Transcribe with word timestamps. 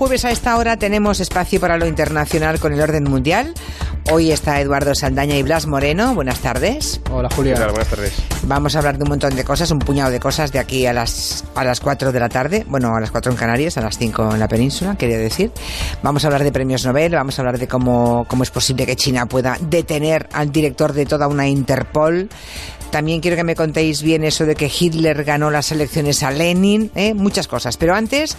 Jueves 0.00 0.24
a 0.24 0.30
esta 0.30 0.56
hora 0.56 0.78
tenemos 0.78 1.20
espacio 1.20 1.60
para 1.60 1.76
lo 1.76 1.86
internacional 1.86 2.58
con 2.58 2.72
el 2.72 2.80
orden 2.80 3.04
mundial. 3.04 3.52
Hoy 4.10 4.32
está 4.32 4.58
Eduardo 4.58 4.94
Saldaña 4.94 5.36
y 5.36 5.42
Blas 5.42 5.66
Moreno. 5.66 6.14
Buenas 6.14 6.38
tardes. 6.38 7.02
Hola 7.10 7.28
Julia. 7.36 7.54
Buenas 7.66 7.88
tardes. 7.88 8.14
Vamos 8.44 8.74
a 8.74 8.78
hablar 8.78 8.96
de 8.96 9.02
un 9.02 9.10
montón 9.10 9.36
de 9.36 9.44
cosas, 9.44 9.70
un 9.70 9.78
puñado 9.78 10.10
de 10.10 10.18
cosas 10.18 10.52
de 10.52 10.58
aquí 10.58 10.86
a 10.86 10.94
las, 10.94 11.44
a 11.54 11.64
las 11.64 11.80
4 11.80 12.12
de 12.12 12.18
la 12.18 12.30
tarde. 12.30 12.64
Bueno, 12.66 12.96
a 12.96 13.00
las 13.00 13.10
4 13.10 13.30
en 13.30 13.36
Canarias, 13.36 13.76
a 13.76 13.82
las 13.82 13.98
5 13.98 14.32
en 14.32 14.40
la 14.40 14.48
península, 14.48 14.96
quería 14.96 15.18
decir. 15.18 15.52
Vamos 16.02 16.24
a 16.24 16.28
hablar 16.28 16.44
de 16.44 16.50
premios 16.50 16.82
Nobel, 16.86 17.12
vamos 17.12 17.38
a 17.38 17.42
hablar 17.42 17.58
de 17.58 17.68
cómo, 17.68 18.24
cómo 18.26 18.42
es 18.42 18.50
posible 18.50 18.86
que 18.86 18.96
China 18.96 19.26
pueda 19.26 19.58
detener 19.60 20.30
al 20.32 20.50
director 20.50 20.94
de 20.94 21.04
toda 21.04 21.28
una 21.28 21.46
Interpol. 21.46 22.30
También 22.90 23.20
quiero 23.20 23.36
que 23.36 23.44
me 23.44 23.54
contéis 23.54 24.02
bien 24.02 24.24
eso 24.24 24.44
de 24.46 24.54
que 24.54 24.70
Hitler 24.70 25.24
ganó 25.24 25.50
las 25.50 25.70
elecciones 25.72 26.22
a 26.22 26.30
Lenin, 26.30 26.90
¿eh? 26.94 27.14
muchas 27.14 27.46
cosas. 27.46 27.76
Pero 27.76 27.94
antes, 27.94 28.36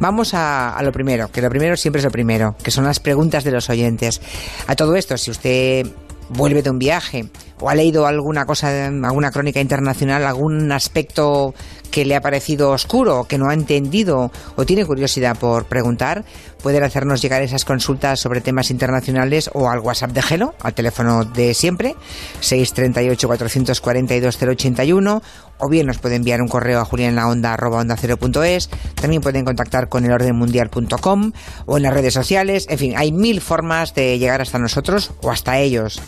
vamos 0.00 0.34
a, 0.34 0.70
a, 0.76 0.82
lo 0.82 0.92
primero, 0.92 1.30
que 1.30 1.40
lo 1.40 1.48
primero 1.48 1.76
siempre 1.76 2.00
es 2.00 2.04
lo 2.04 2.10
primero, 2.10 2.56
que 2.62 2.70
son 2.70 2.84
las 2.84 3.00
preguntas 3.00 3.44
de 3.44 3.52
los 3.52 3.70
oyentes. 3.70 4.20
A 4.66 4.74
todo 4.74 4.96
esto, 4.96 5.16
si 5.16 5.30
usted 5.30 5.86
vuelve 6.28 6.62
de 6.62 6.70
un 6.70 6.78
viaje 6.78 7.28
o 7.60 7.70
ha 7.70 7.74
leído 7.74 8.06
alguna 8.06 8.46
cosa, 8.46 8.86
alguna 8.86 9.30
crónica 9.30 9.60
internacional, 9.60 10.24
algún 10.24 10.70
aspecto 10.72 11.54
que 11.94 12.04
le 12.04 12.14
ha 12.16 12.20
parecido 12.20 12.72
oscuro, 12.72 13.24
que 13.28 13.38
no 13.38 13.48
ha 13.48 13.54
entendido 13.54 14.32
o 14.56 14.66
tiene 14.66 14.84
curiosidad 14.84 15.38
por 15.38 15.66
preguntar, 15.66 16.24
pueden 16.60 16.82
hacernos 16.82 17.22
llegar 17.22 17.40
esas 17.40 17.64
consultas 17.64 18.18
sobre 18.18 18.40
temas 18.40 18.72
internacionales 18.72 19.48
o 19.54 19.70
al 19.70 19.78
WhatsApp 19.78 20.10
de 20.10 20.20
Gelo, 20.20 20.56
al 20.60 20.74
teléfono 20.74 21.24
de 21.24 21.54
siempre, 21.54 21.94
638-442-081, 22.40 25.22
o 25.58 25.68
bien 25.68 25.86
nos 25.86 25.98
puede 25.98 26.16
enviar 26.16 26.42
un 26.42 26.48
correo 26.48 26.80
a 26.80 26.84
julianlaonda.es, 26.84 28.70
también 28.96 29.22
pueden 29.22 29.44
contactar 29.44 29.88
con 29.88 30.04
elordenmundial.com 30.04 31.30
o 31.66 31.76
en 31.76 31.82
las 31.84 31.94
redes 31.94 32.12
sociales, 32.12 32.66
en 32.70 32.78
fin, 32.78 32.94
hay 32.96 33.12
mil 33.12 33.40
formas 33.40 33.94
de 33.94 34.18
llegar 34.18 34.40
hasta 34.40 34.58
nosotros 34.58 35.12
o 35.22 35.30
hasta 35.30 35.60
ellos, 35.60 36.02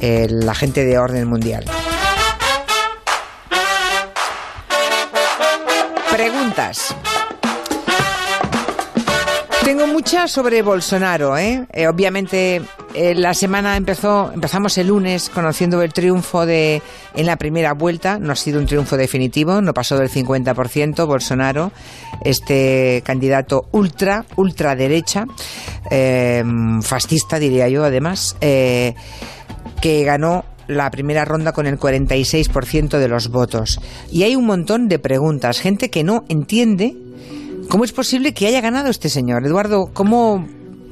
eh, 0.00 0.26
la 0.28 0.56
gente 0.56 0.84
de 0.84 0.98
Orden 0.98 1.28
Mundial. 1.28 1.64
Tengo 9.62 9.86
muchas 9.86 10.32
sobre 10.32 10.62
Bolsonaro, 10.62 11.38
¿eh? 11.38 11.64
eh 11.72 11.86
obviamente 11.86 12.60
eh, 12.94 13.14
la 13.14 13.32
semana 13.32 13.76
empezó, 13.76 14.32
empezamos 14.34 14.76
el 14.78 14.88
lunes 14.88 15.28
conociendo 15.28 15.82
el 15.82 15.92
triunfo 15.92 16.46
de 16.46 16.82
en 17.14 17.26
la 17.26 17.36
primera 17.36 17.74
vuelta, 17.74 18.18
no 18.18 18.32
ha 18.32 18.36
sido 18.36 18.58
un 18.58 18.66
triunfo 18.66 18.96
definitivo, 18.96 19.60
no 19.60 19.72
pasó 19.72 19.96
del 19.98 20.10
50% 20.10 21.06
Bolsonaro, 21.06 21.70
este 22.24 23.04
candidato 23.06 23.68
ultra, 23.70 24.24
ultraderecha, 24.34 25.26
eh, 25.92 26.42
fascista 26.82 27.38
diría 27.38 27.68
yo 27.68 27.84
además, 27.84 28.36
que 28.40 29.04
ganó 30.04 30.44
la 30.68 30.90
primera 30.90 31.24
ronda 31.24 31.52
con 31.52 31.66
el 31.66 31.78
46% 31.78 32.98
de 32.98 33.08
los 33.08 33.28
votos. 33.28 33.80
Y 34.12 34.22
hay 34.22 34.36
un 34.36 34.46
montón 34.46 34.88
de 34.88 34.98
preguntas, 34.98 35.60
gente 35.60 35.90
que 35.90 36.04
no 36.04 36.24
entiende 36.28 36.96
cómo 37.68 37.84
es 37.84 37.92
posible 37.92 38.34
que 38.34 38.46
haya 38.46 38.60
ganado 38.60 38.90
este 38.90 39.08
señor. 39.08 39.44
Eduardo, 39.44 39.90
¿cómo, 39.92 40.46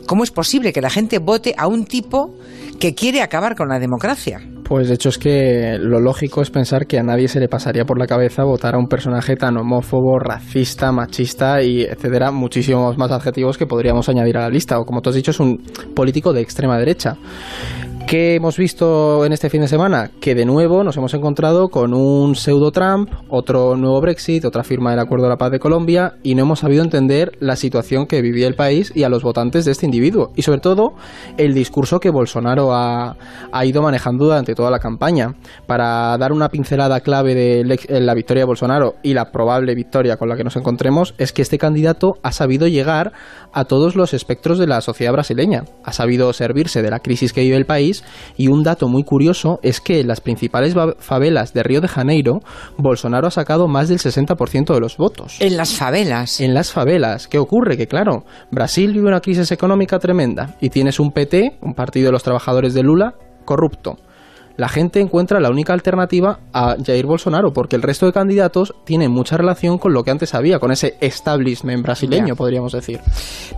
cómo 0.06 0.24
es 0.24 0.30
posible 0.30 0.72
que 0.72 0.80
la 0.80 0.90
gente 0.90 1.18
vote 1.18 1.54
a 1.56 1.68
un 1.68 1.84
tipo 1.84 2.34
que 2.80 2.94
quiere 2.94 3.22
acabar 3.22 3.54
con 3.54 3.68
la 3.68 3.78
democracia? 3.78 4.40
Pues 4.68 4.88
de 4.88 4.94
hecho 4.94 5.10
es 5.10 5.18
que 5.18 5.78
lo 5.78 6.00
lógico 6.00 6.42
es 6.42 6.50
pensar 6.50 6.88
que 6.88 6.98
a 6.98 7.02
nadie 7.04 7.28
se 7.28 7.38
le 7.38 7.46
pasaría 7.46 7.84
por 7.84 8.00
la 8.00 8.06
cabeza 8.08 8.42
votar 8.42 8.74
a 8.74 8.78
un 8.78 8.88
personaje 8.88 9.36
tan 9.36 9.56
homófobo, 9.56 10.18
racista, 10.18 10.90
machista 10.90 11.62
y 11.62 11.82
etcétera, 11.82 12.32
muchísimos 12.32 12.98
más 12.98 13.12
adjetivos 13.12 13.58
que 13.58 13.66
podríamos 13.66 14.08
añadir 14.08 14.36
a 14.38 14.40
la 14.40 14.50
lista. 14.50 14.80
O 14.80 14.84
como 14.84 15.02
tú 15.02 15.10
has 15.10 15.16
dicho, 15.16 15.30
es 15.30 15.38
un 15.38 15.58
político 15.94 16.32
de 16.32 16.40
extrema 16.40 16.76
derecha. 16.78 17.16
¿Qué 18.06 18.36
hemos 18.36 18.56
visto 18.56 19.24
en 19.26 19.32
este 19.32 19.50
fin 19.50 19.62
de 19.62 19.66
semana? 19.66 20.12
Que 20.20 20.36
de 20.36 20.44
nuevo 20.44 20.84
nos 20.84 20.96
hemos 20.96 21.12
encontrado 21.14 21.70
con 21.70 21.92
un 21.92 22.36
pseudo 22.36 22.70
Trump, 22.70 23.10
otro 23.28 23.74
nuevo 23.76 24.00
Brexit, 24.00 24.44
otra 24.44 24.62
firma 24.62 24.90
del 24.90 25.00
Acuerdo 25.00 25.24
de 25.24 25.30
la 25.30 25.36
Paz 25.36 25.50
de 25.50 25.58
Colombia 25.58 26.14
y 26.22 26.36
no 26.36 26.42
hemos 26.42 26.60
sabido 26.60 26.84
entender 26.84 27.32
la 27.40 27.56
situación 27.56 28.06
que 28.06 28.22
vivía 28.22 28.46
el 28.46 28.54
país 28.54 28.92
y 28.94 29.02
a 29.02 29.08
los 29.08 29.24
votantes 29.24 29.64
de 29.64 29.72
este 29.72 29.86
individuo. 29.86 30.30
Y 30.36 30.42
sobre 30.42 30.60
todo 30.60 30.94
el 31.36 31.52
discurso 31.52 31.98
que 31.98 32.10
Bolsonaro 32.10 32.72
ha, 32.72 33.16
ha 33.50 33.64
ido 33.64 33.82
manejando 33.82 34.26
durante 34.26 34.54
toda 34.54 34.70
la 34.70 34.78
campaña. 34.78 35.34
Para 35.66 36.16
dar 36.16 36.30
una 36.30 36.48
pincelada 36.48 37.00
clave 37.00 37.34
de 37.34 37.64
la 37.88 38.14
victoria 38.14 38.42
de 38.42 38.46
Bolsonaro 38.46 38.94
y 39.02 39.14
la 39.14 39.32
probable 39.32 39.74
victoria 39.74 40.16
con 40.16 40.28
la 40.28 40.36
que 40.36 40.44
nos 40.44 40.54
encontremos 40.54 41.16
es 41.18 41.32
que 41.32 41.42
este 41.42 41.58
candidato 41.58 42.18
ha 42.22 42.30
sabido 42.30 42.68
llegar 42.68 43.12
a 43.52 43.64
todos 43.64 43.96
los 43.96 44.14
espectros 44.14 44.60
de 44.60 44.68
la 44.68 44.80
sociedad 44.80 45.12
brasileña. 45.12 45.64
Ha 45.82 45.92
sabido 45.92 46.32
servirse 46.32 46.82
de 46.82 46.90
la 46.90 47.00
crisis 47.00 47.32
que 47.32 47.40
vive 47.40 47.56
el 47.56 47.66
país 47.66 47.95
y 48.36 48.48
un 48.48 48.62
dato 48.62 48.88
muy 48.88 49.04
curioso 49.04 49.58
es 49.62 49.80
que 49.80 50.00
en 50.00 50.08
las 50.08 50.20
principales 50.20 50.74
favelas 50.98 51.52
de 51.52 51.62
Río 51.62 51.80
de 51.80 51.88
Janeiro, 51.88 52.40
Bolsonaro 52.78 53.28
ha 53.28 53.30
sacado 53.30 53.68
más 53.68 53.88
del 53.88 53.98
60% 53.98 54.74
de 54.74 54.80
los 54.80 54.96
votos. 54.96 55.36
En 55.40 55.56
las 55.56 55.74
favelas. 55.74 56.40
En 56.40 56.54
las 56.54 56.72
favelas. 56.72 57.28
¿Qué 57.28 57.38
ocurre? 57.38 57.76
Que 57.76 57.86
claro, 57.86 58.24
Brasil 58.50 58.92
vive 58.92 59.08
una 59.08 59.20
crisis 59.20 59.52
económica 59.52 59.98
tremenda 59.98 60.56
y 60.60 60.70
tienes 60.70 61.00
un 61.00 61.12
PT, 61.12 61.58
un 61.62 61.74
partido 61.74 62.06
de 62.06 62.12
los 62.12 62.22
trabajadores 62.22 62.74
de 62.74 62.82
Lula, 62.82 63.14
corrupto 63.44 63.96
la 64.56 64.68
gente 64.68 65.00
encuentra 65.00 65.40
la 65.40 65.50
única 65.50 65.72
alternativa 65.72 66.40
a 66.52 66.76
Jair 66.84 67.06
Bolsonaro, 67.06 67.52
porque 67.52 67.76
el 67.76 67.82
resto 67.82 68.06
de 68.06 68.12
candidatos 68.12 68.74
tienen 68.84 69.10
mucha 69.10 69.36
relación 69.36 69.78
con 69.78 69.92
lo 69.92 70.02
que 70.02 70.10
antes 70.10 70.34
había, 70.34 70.58
con 70.58 70.72
ese 70.72 70.96
establishment 71.00 71.82
brasileño, 71.82 72.36
podríamos 72.36 72.72
decir. 72.72 73.00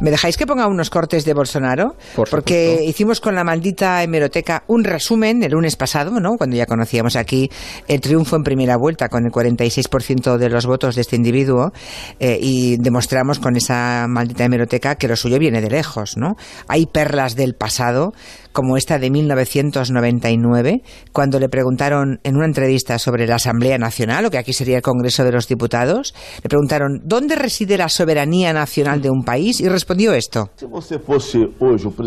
¿Me 0.01 0.11
dejáis 0.11 0.37
que 0.37 0.47
ponga 0.47 0.67
unos 0.67 0.91
cortes 0.91 1.25
de 1.25 1.35
Bolsonaro? 1.35 1.97
porque 2.31 2.85
hicimos 2.85 3.21
con 3.21 3.35
la 3.35 3.45
maldita 3.45 4.03
hemeroteca 4.03 4.65
un 4.67 4.85
resumen 4.85 5.43
el 5.43 5.53
lunes 5.53 5.77
pasado, 5.77 6.21
¿no? 6.21 6.37
cuando 6.37 6.57
ya 6.57 6.67
conocíamos 6.67 7.17
aquí 7.17 7.51
el 7.87 8.01
triunfo 8.01 8.37
en 8.37 8.43
primera 8.43 8.77
vuelta 8.77 9.09
con 9.09 9.25
el 9.25 9.33
46% 9.33 10.37
de 10.37 10.49
los 10.49 10.67
votos 10.67 10.95
de 10.95 11.03
este 11.03 11.17
individuo 11.17 11.73
eh, 12.19 12.39
y 12.41 12.77
demostramos 12.79 13.39
con 13.39 13.57
esa 13.57 14.07
maldita 14.09 14.45
hemeroteca 14.45 14.97
que 14.97 15.09
lo 15.09 15.17
suyo 15.17 15.39
viene 15.39 15.61
de 15.61 15.71
lejos. 15.71 16.17
¿no? 16.17 16.37
Hay 16.67 16.87
perlas 16.87 17.37
del 17.37 17.55
pasado 17.55 18.13
como 18.59 18.77
esta 18.77 18.99
de 18.99 19.09
1999, 19.09 20.83
cuando 21.13 21.39
le 21.39 21.49
preguntaron 21.49 22.19
en 22.25 22.35
una 22.35 22.47
entrevista 22.47 22.99
sobre 22.99 23.25
la 23.25 23.37
Asamblea 23.37 23.79
Nacional, 23.79 24.27
o 24.27 24.31
que 24.31 24.39
aquí 24.39 24.53
sería 24.53 24.79
el 24.79 24.83
Congreso 24.83 25.23
de 25.23 25.31
los 25.31 25.47
Diputados, 25.47 26.13
le 26.43 26.49
preguntaron 26.49 27.03
¿dónde 27.05 27.37
reside 27.37 27.79
la 27.79 27.89
soberanía 27.89 28.53
nacional 28.53 29.01
de 29.01 29.11
un 29.11 29.23
país? 29.23 29.61
Y 29.61 29.69
respondió 29.69 30.13
esto. 30.13 30.51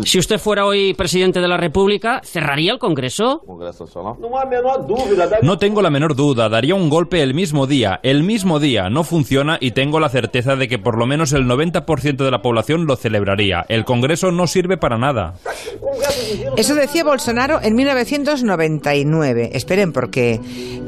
Si 0.04 0.18
usted 0.18 0.38
fuera 0.38 0.66
hoy 0.66 0.92
presidente 0.92 1.40
de 1.40 1.48
la 1.48 1.56
República, 1.56 2.20
¿cerraría 2.22 2.72
el 2.72 2.78
Congreso? 2.78 3.40
No 5.40 5.56
tengo 5.56 5.80
la 5.80 5.88
menor 5.88 6.14
duda, 6.14 6.50
daría 6.50 6.74
un 6.74 6.90
golpe 6.90 7.22
el 7.22 7.32
mismo 7.32 7.66
día. 7.66 7.98
El 8.02 8.24
mismo 8.24 8.60
día 8.60 8.90
no 8.90 9.04
funciona 9.04 9.56
y 9.58 9.70
tengo 9.70 10.00
la 10.00 10.10
certeza 10.10 10.54
de 10.56 10.68
que 10.68 10.78
por 10.78 10.98
lo 10.98 11.06
menos 11.06 11.32
el 11.32 11.46
90% 11.46 12.16
de 12.16 12.30
la 12.30 12.42
población 12.42 12.84
lo 12.84 12.96
celebraría. 12.96 13.64
El 13.70 13.86
Congreso 13.86 14.30
no 14.32 14.46
sirve 14.46 14.76
para 14.76 14.98
nada. 14.98 15.32
Eso 16.56 16.74
decía 16.74 17.04
Bolsonaro 17.04 17.60
en 17.62 17.74
1999. 17.74 19.50
Esperen, 19.52 19.92
porque 19.92 20.40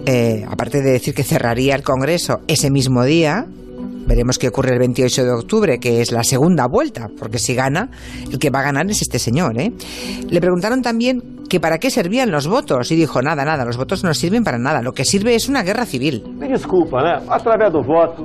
eh, 0.06 0.44
aparte 0.48 0.82
de 0.82 0.92
decir 0.92 1.14
que 1.14 1.24
cerraría 1.24 1.74
el 1.74 1.82
Congreso 1.82 2.40
ese 2.46 2.70
mismo 2.70 3.04
día, 3.04 3.46
Veremos 4.06 4.38
qué 4.38 4.48
ocurre 4.48 4.74
el 4.74 4.78
28 4.78 5.24
de 5.24 5.32
octubre, 5.32 5.78
que 5.80 6.02
es 6.02 6.12
la 6.12 6.24
segunda 6.24 6.66
vuelta, 6.66 7.08
porque 7.18 7.38
si 7.38 7.54
gana, 7.54 7.90
el 8.30 8.38
que 8.38 8.50
va 8.50 8.60
a 8.60 8.64
ganar 8.64 8.90
es 8.90 9.00
este 9.00 9.18
señor. 9.18 9.58
¿eh? 9.58 9.72
Le 10.28 10.40
preguntaron 10.40 10.82
también 10.82 11.22
que 11.48 11.60
para 11.60 11.78
qué 11.78 11.90
servían 11.90 12.30
los 12.30 12.46
votos. 12.46 12.90
Y 12.90 12.96
dijo, 12.96 13.22
nada, 13.22 13.44
nada, 13.44 13.64
los 13.64 13.76
votos 13.76 14.04
no 14.04 14.12
sirven 14.14 14.44
para 14.44 14.58
nada, 14.58 14.82
lo 14.82 14.92
que 14.92 15.04
sirve 15.04 15.34
es 15.34 15.48
una 15.48 15.62
guerra 15.62 15.86
civil. 15.86 16.24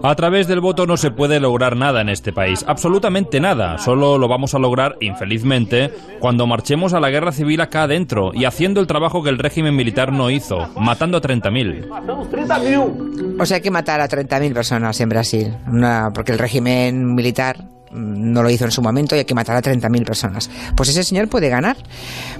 A 0.03 0.15
través 0.15 0.47
del 0.47 0.59
voto. 0.59 0.85
No 0.85 0.97
se 0.97 1.11
puede 1.11 1.39
lograr 1.39 1.75
nada 1.75 2.01
en 2.01 2.09
este 2.09 2.33
país, 2.33 2.63
absolutamente 2.67 3.39
nada, 3.39 3.77
solo 3.77 4.17
lo 4.17 4.27
vamos 4.27 4.53
a 4.55 4.59
lograr, 4.59 4.95
infelizmente, 5.01 5.91
cuando 6.19 6.47
marchemos 6.47 6.93
a 6.93 6.99
la 6.99 7.09
guerra 7.09 7.31
civil 7.31 7.61
acá 7.61 7.83
adentro 7.83 8.31
y 8.33 8.45
haciendo 8.45 8.81
el 8.81 8.87
trabajo 8.87 9.23
que 9.23 9.29
el 9.29 9.37
régimen 9.37 9.75
militar 9.75 10.11
no 10.11 10.29
hizo, 10.29 10.67
matando 10.79 11.17
a 11.17 11.21
30.000. 11.21 13.39
O 13.39 13.45
sea, 13.45 13.57
hay 13.57 13.61
que 13.61 13.71
matar 13.71 14.01
a 14.01 14.07
30.000 14.07 14.53
personas 14.53 14.99
en 14.99 15.09
Brasil 15.09 15.53
porque 16.13 16.31
el 16.31 16.39
régimen 16.39 17.15
militar 17.15 17.57
no 17.91 18.43
lo 18.43 18.49
hizo 18.49 18.65
en 18.65 18.71
su 18.71 18.81
momento 18.81 19.15
y 19.15 19.19
hay 19.19 19.25
que 19.25 19.35
matar 19.35 19.55
a 19.55 19.61
30.000 19.61 20.05
personas. 20.05 20.49
Pues 20.75 20.89
ese 20.89 21.03
señor 21.03 21.27
puede 21.27 21.49
ganar. 21.49 21.77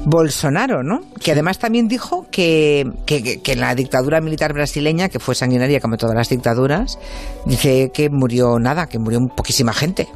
Bolsonaro, 0.06 0.84
¿no? 0.84 1.02
Que 1.22 1.32
además 1.32 1.60
también 1.60 1.88
dijo 1.88 2.28
que, 2.32 2.88
que, 3.06 3.42
que, 3.42 3.56
la 3.56 3.76
dictadura 3.76 4.22
militar 4.22 4.54
brasileña, 4.54 5.10
que 5.10 5.20
fue 5.20 5.36
sanguinaria 5.36 5.80
como 5.80 5.98
todas 5.98 6.16
las 6.16 6.30
dictaduras, 6.30 7.00
dice 7.46 7.92
que 7.94 8.10
murió 8.10 8.60
nada, 8.60 8.88
que 8.88 9.00
murió 9.00 9.20
poquísima 9.36 9.74
gente. 9.74 10.08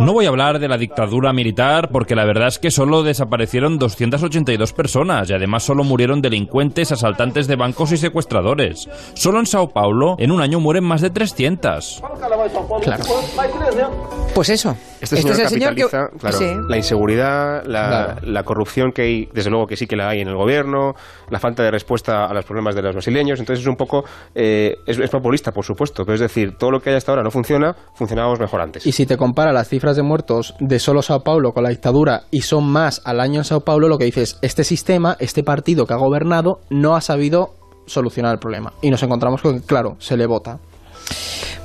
No 0.00 0.12
voy 0.12 0.26
a 0.26 0.28
hablar 0.28 0.58
de 0.58 0.68
la 0.68 0.78
dictadura 0.78 1.32
militar 1.32 1.90
porque 1.90 2.14
la 2.14 2.24
verdad 2.24 2.48
es 2.48 2.58
que 2.58 2.70
solo 2.70 3.02
desaparecieron 3.02 3.78
282 3.78 4.72
personas 4.72 5.28
y 5.30 5.34
además 5.34 5.62
solo 5.62 5.84
murieron 5.84 6.22
delincuentes, 6.22 6.92
asaltantes 6.92 7.46
de 7.46 7.56
bancos 7.56 7.92
y 7.92 7.96
secuestradores. 7.96 8.88
Solo 9.14 9.40
en 9.40 9.46
Sao 9.46 9.68
Paulo, 9.68 10.16
en 10.18 10.30
un 10.30 10.40
año 10.40 10.60
mueren 10.60 10.84
más 10.84 11.00
de 11.00 11.10
300. 11.10 12.02
Claro. 12.82 13.04
Pues 14.34 14.48
eso. 14.48 14.76
Este, 15.00 15.16
señor 15.16 15.32
es 15.32 15.38
el 15.38 15.48
señor 15.48 15.74
que... 15.74 15.84
claro, 15.86 16.10
la 16.68 16.76
inseguridad, 16.76 17.64
la, 17.64 18.42
corrupción 18.42 18.90
que 18.92 19.02
hay, 19.02 19.28
desde 19.32 19.48
luego 19.50 19.66
que 19.66 19.76
sí 19.76 19.86
que 19.86 19.96
la 19.96 20.08
hay 20.08 20.20
en 20.20 20.28
el 20.28 20.34
gobierno, 20.34 20.94
la 21.30 21.38
falta 21.38 21.62
de 21.62 21.70
respuesta 21.70 22.26
a 22.26 22.34
los 22.34 22.44
problemas 22.44 22.74
de 22.74 22.82
los 22.82 22.94
brasileños. 22.94 23.38
Entonces 23.38 23.62
es 23.62 23.68
un 23.68 23.76
poco, 23.76 24.04
eh, 24.34 24.74
es, 24.86 24.98
populista, 25.08 25.52
por 25.52 25.64
supuesto, 25.64 26.04
pero 26.04 26.14
es 26.14 26.20
decir, 26.20 26.56
todo 26.58 26.72
lo 26.72 26.80
que 26.80 26.90
hay 26.90 26.96
hasta 26.96 27.12
ahora 27.12 27.22
no 27.22 27.30
funciona, 27.30 27.74
funcionábamos 27.94 28.40
mejor 28.40 28.60
antes. 28.60 28.86
Y 28.86 28.92
si 28.92 29.06
te 29.06 29.16
compara 29.16 29.52
las 29.52 29.68
cifras 29.68 29.96
de 29.96 30.02
muertos 30.02 30.54
de 30.58 30.78
solo 30.78 31.02
Sao 31.02 31.22
Paulo 31.22 31.52
con 31.52 31.62
la 31.62 31.70
dictadura 31.70 32.22
y 32.30 32.42
son 32.42 32.66
más 32.66 33.02
al 33.04 33.20
año 33.20 33.40
en 33.40 33.44
Sao 33.44 33.60
Paulo, 33.60 33.88
lo 33.88 33.98
que 33.98 34.04
dices, 34.04 34.38
este 34.42 34.64
sistema, 34.64 35.16
este 35.20 35.44
partido 35.44 35.86
que 35.86 35.94
ha 35.94 35.98
gobernado, 35.98 36.60
no 36.70 36.96
ha 36.96 37.00
sabido 37.00 37.54
solucionar 37.86 38.32
el 38.32 38.40
problema. 38.40 38.72
Y 38.82 38.90
nos 38.90 39.02
encontramos 39.02 39.42
con 39.42 39.60
que, 39.60 39.66
claro, 39.66 39.96
se 39.98 40.16
le 40.16 40.26
vota. 40.26 40.58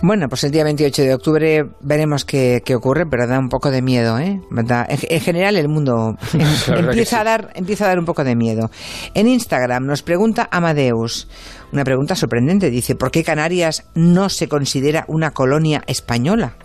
Bueno, 0.02 0.30
pues 0.30 0.46
el 0.46 0.52
día 0.52 0.64
28 0.64 1.02
de 1.02 1.14
octubre 1.14 1.66
veremos 1.82 2.24
qué, 2.24 2.64
ocurre, 2.74 3.06
pero 3.06 3.28
da 3.28 3.38
un 3.38 3.50
poco 3.50 3.70
de 3.70 3.82
miedo, 3.82 4.18
¿eh? 4.18 4.40
En, 4.50 5.20
general 5.20 5.58
el 5.58 5.68
mundo 5.68 6.16
empieza, 6.68 7.20
a 7.20 7.24
dar, 7.26 7.52
empieza 7.54 7.84
a 7.84 7.90
dar 7.90 8.00
un 8.00 8.06
poco 8.06 8.24
de 8.24 8.36
miedo. 8.36 8.72
En 9.14 9.28
Instagram 9.28 9.86
nos 9.86 10.02
pregunta 10.02 10.48
Amadeus, 10.52 11.28
una 11.74 11.84
pregunta 11.84 12.16
sorprendente, 12.16 12.70
dice, 12.70 12.96
¿por 12.96 13.12
qué 13.12 13.26
Canarias 13.26 13.90
no 13.94 14.30
se 14.30 14.48
considera 14.48 15.04
una 15.10 15.32
colonia 15.32 15.84
española? 15.86 16.56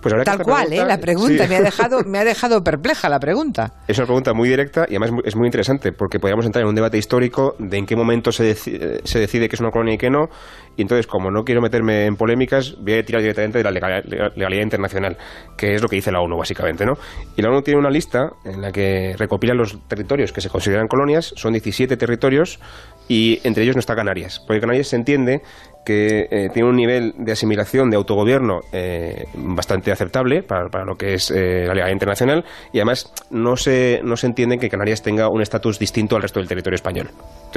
Pues 0.00 0.14
Tal 0.24 0.42
cual, 0.42 0.72
¿eh? 0.72 0.84
La 0.84 0.98
pregunta 0.98 1.46
me, 1.46 1.56
ha 1.56 1.62
dejado, 1.62 2.02
me 2.06 2.18
ha 2.18 2.24
dejado 2.24 2.62
perpleja 2.62 3.08
la 3.08 3.18
pregunta. 3.18 3.72
Es 3.86 3.98
una 3.98 4.06
pregunta 4.06 4.32
muy 4.32 4.48
directa 4.48 4.86
y 4.88 4.96
además 4.96 5.10
es 5.24 5.36
muy 5.36 5.46
interesante 5.46 5.92
porque 5.92 6.18
podríamos 6.18 6.46
entrar 6.46 6.62
en 6.62 6.68
un 6.68 6.74
debate 6.74 6.98
histórico 6.98 7.54
de 7.58 7.78
en 7.78 7.86
qué 7.86 7.96
momento 7.96 8.32
se, 8.32 8.54
se 8.54 9.18
decide 9.18 9.48
que 9.48 9.56
es 9.56 9.60
una 9.60 9.70
colonia 9.70 9.94
y 9.94 9.98
qué 9.98 10.10
no. 10.10 10.28
Y 10.76 10.82
entonces, 10.82 11.08
como 11.08 11.30
no 11.30 11.42
quiero 11.42 11.60
meterme 11.60 12.06
en 12.06 12.14
polémicas, 12.14 12.76
voy 12.80 12.94
a 12.94 13.04
tirar 13.04 13.20
directamente 13.20 13.58
de 13.58 13.64
la 13.64 13.72
legalidad 13.72 14.62
internacional, 14.62 15.16
que 15.56 15.74
es 15.74 15.82
lo 15.82 15.88
que 15.88 15.96
dice 15.96 16.12
la 16.12 16.20
ONU, 16.20 16.38
básicamente. 16.38 16.86
¿no? 16.86 16.94
Y 17.36 17.42
la 17.42 17.50
ONU 17.50 17.62
tiene 17.62 17.80
una 17.80 17.90
lista 17.90 18.30
en 18.44 18.62
la 18.62 18.70
que 18.70 19.16
recopila 19.18 19.54
los 19.54 19.76
territorios 19.88 20.32
que 20.32 20.40
se 20.40 20.48
consideran 20.48 20.86
colonias. 20.86 21.32
Son 21.36 21.52
17 21.52 21.96
territorios 21.96 22.60
y 23.08 23.40
entre 23.44 23.64
ellos 23.64 23.74
no 23.74 23.80
está 23.80 23.96
Canarias. 23.96 24.40
Porque 24.46 24.60
Canarias 24.60 24.88
se 24.88 24.96
entiende 24.96 25.42
que 25.88 26.28
eh, 26.30 26.50
tiene 26.52 26.68
un 26.68 26.76
nivel 26.76 27.14
de 27.16 27.32
asimilación, 27.32 27.88
de 27.88 27.96
autogobierno 27.96 28.60
eh, 28.72 29.24
bastante 29.34 29.90
aceptable 29.90 30.42
para, 30.42 30.84
lo 30.84 30.96
que 30.96 31.14
es 31.14 31.30
eh, 31.30 31.64
la 31.66 31.72
legalidad 31.72 31.92
internacional 31.92 32.44
y 32.74 32.78
además 32.78 33.10
no 33.30 33.56
se, 33.56 34.02
no 34.04 34.18
se 34.18 34.26
entiende 34.26 34.58
que 34.58 34.68
Canarias 34.68 35.00
tenga 35.00 35.30
un 35.30 35.40
estatus 35.40 35.78
distinto 35.78 36.16
al 36.16 36.22
resto 36.22 36.40
del 36.40 36.48
territorio 36.48 36.74
español. 36.74 37.08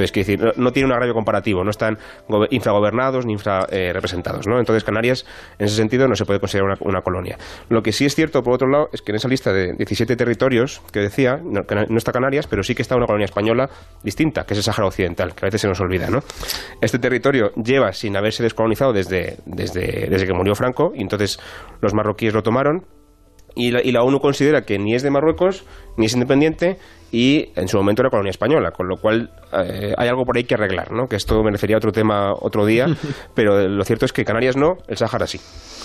Entonces, 0.02 0.26
decir, 0.26 0.52
no, 0.56 0.72
tiene 0.72 0.86
un 0.86 0.92
agravio 0.92 1.14
comparativo, 1.14 1.64
no 1.64 1.70
están 1.70 1.98
infragobernados 2.50 3.26
ni 3.26 3.32
infrarepresentados. 3.32 4.46
¿no? 4.46 4.58
Entonces, 4.58 4.84
Canarias, 4.84 5.24
en 5.58 5.66
ese 5.66 5.76
sentido, 5.76 6.08
no 6.08 6.14
se 6.14 6.24
puede 6.24 6.40
considerar 6.40 6.78
una, 6.80 7.02
colonia. 7.02 7.38
Lo 7.68 7.82
que 7.82 7.92
sí 7.92 8.04
es 8.04 8.14
cierto, 8.14 8.42
por 8.42 8.54
otro 8.54 8.68
lado, 8.68 8.88
es 8.92 9.02
que 9.02 9.12
en 9.12 9.16
esa 9.16 9.28
lista 9.28 9.52
de 9.52 9.74
17 9.74 10.16
territorios 10.16 10.80
que 10.92 11.00
decía, 11.00 11.40
no, 11.42 11.64
no 11.88 11.98
está 11.98 12.12
Canarias, 12.12 12.46
pero 12.46 12.62
sí 12.62 12.74
que 12.74 12.82
está 12.82 12.96
una 12.96 13.06
colonia 13.06 13.24
española 13.24 13.68
distinta, 14.02 14.44
que 14.44 14.54
es 14.54 14.58
el 14.58 14.64
Sáhara 14.64 14.86
Occidental, 14.86 15.34
que 15.34 15.44
a 15.44 15.46
veces 15.46 15.60
se 15.60 15.68
nos 15.68 15.80
olvida. 15.80 16.08
¿no? 16.08 16.20
Este 16.80 16.98
territorio 16.98 17.52
lleva 17.54 17.92
sin 17.92 18.16
haberse 18.16 18.42
descolonizado 18.42 18.92
desde, 18.92 19.38
desde, 19.46 20.08
desde 20.08 20.26
que 20.26 20.32
murió 20.32 20.54
Franco, 20.54 20.92
y 20.94 21.02
entonces 21.02 21.40
los 21.80 21.94
marroquíes 21.94 22.34
lo 22.34 22.42
tomaron, 22.42 22.84
y 23.54 23.70
la, 23.70 23.82
y 23.82 23.92
la, 23.92 24.02
ONU 24.02 24.18
considera 24.20 24.62
que 24.62 24.78
ni 24.78 24.94
es 24.94 25.02
de 25.02 25.10
Marruecos, 25.10 25.64
ni 25.96 26.06
es 26.06 26.14
independiente, 26.14 26.78
y 27.12 27.50
en 27.56 27.68
su 27.68 27.76
momento 27.76 28.00
era 28.02 28.08
colonia 28.08 28.30
española, 28.30 28.70
con 28.70 28.88
lo 28.88 28.96
cual 28.96 29.30
eh, 29.52 29.92
hay 29.96 30.08
algo 30.08 30.24
por 30.24 30.36
ahí 30.36 30.44
que 30.44 30.54
arreglar, 30.54 30.90
¿no? 30.90 31.06
que 31.06 31.16
esto 31.16 31.42
merecería 31.42 31.76
otro 31.76 31.92
tema 31.92 32.32
otro 32.32 32.64
día, 32.64 32.86
pero 33.34 33.68
lo 33.68 33.84
cierto 33.84 34.06
es 34.06 34.12
que 34.12 34.24
Canarias 34.24 34.56
no, 34.56 34.78
el 34.88 34.96
Sáhara 34.96 35.26
sí. 35.26 35.38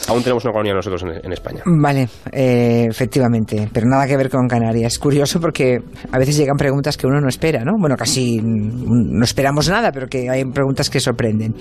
Aún 0.08 0.24
tenemos 0.24 0.46
una 0.46 0.54
colonia 0.54 0.74
nosotros 0.74 1.04
en, 1.04 1.34
España. 1.34 1.64
Vale, 1.66 2.08
eh, 2.31 2.86
efectivamente, 2.90 3.68
pero 3.74 3.88
nada 3.88 4.08
que 4.08 4.16
ver 4.16 4.30
con 4.30 4.48
Canarias. 4.48 4.98
Curioso 5.00 5.42
porque 5.42 5.80
a 6.12 6.18
veces 6.18 6.38
llegan 6.38 6.56
preguntas 6.56 6.96
que 6.96 7.08
uno 7.08 7.19
no 7.19 7.28
espera, 7.28 7.66
¿no? 7.66 7.74
Bueno, 7.78 7.98
casi 7.98 8.40
no 8.42 9.24
esperamos 9.25 9.68
nada, 9.68 9.92
pero 9.92 10.08
que 10.08 10.30
hay 10.30 10.46
preguntas 10.46 10.90
que 10.90 11.02
sorprenden. 11.02 11.56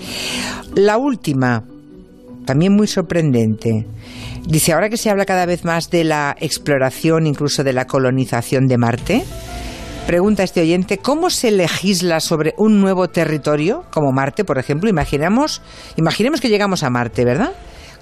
La 0.75 0.97
última, 0.97 1.61
también 2.45 2.73
muy 2.73 2.87
sorprendente. 2.87 3.85
Dice, 4.47 4.71
ahora 4.71 4.89
que 4.89 4.97
se 4.97 5.09
habla 5.09 5.25
cada 5.25 5.45
vez 5.45 5.65
más 5.65 5.89
de 5.89 6.05
la 6.05 6.35
exploración, 6.39 7.27
incluso 7.27 7.63
de 7.63 7.73
la 7.73 7.85
colonización 7.85 8.67
de 8.67 8.77
Marte, 8.77 9.23
Pregunta 10.07 10.43
este 10.43 10.61
oyente, 10.61 10.99
¿cómo 10.99 11.29
se 11.29 11.51
legisla 11.51 12.21
sobre 12.21 12.53
un 12.57 12.79
nuevo 12.79 13.09
territorio, 13.09 13.83
como 13.91 14.13
Marte, 14.13 14.45
por 14.45 14.57
ejemplo? 14.57 14.89
Imaginemos, 14.89 15.61
imaginemos 15.97 16.39
que 16.39 16.47
llegamos 16.47 16.83
a 16.83 16.89
Marte, 16.89 17.25
¿verdad? 17.25 17.51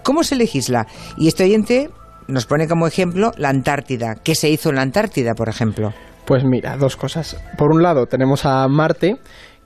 ¿Cómo 0.04 0.24
se 0.24 0.36
legisla? 0.36 0.86
Y 1.18 1.28
este 1.28 1.46
oyente 1.46 1.90
nos 2.28 2.46
pone 2.46 2.68
como 2.68 2.86
ejemplo 2.86 3.32
la 3.38 3.50
Antártida. 3.50 4.18
¿Qué 4.24 4.36
se 4.36 4.52
hizo 4.52 4.70
en 4.70 4.76
la 4.76 4.84
Antártida, 4.84 5.34
por 5.34 5.50
ejemplo? 5.50 5.96
Pues 6.28 6.44
mira, 6.44 6.78
dos 6.78 6.96
cosas. 6.96 7.38
Por 7.58 7.72
un 7.72 7.82
lado, 7.82 8.06
tenemos 8.06 8.46
a 8.46 8.68
Marte, 8.68 9.18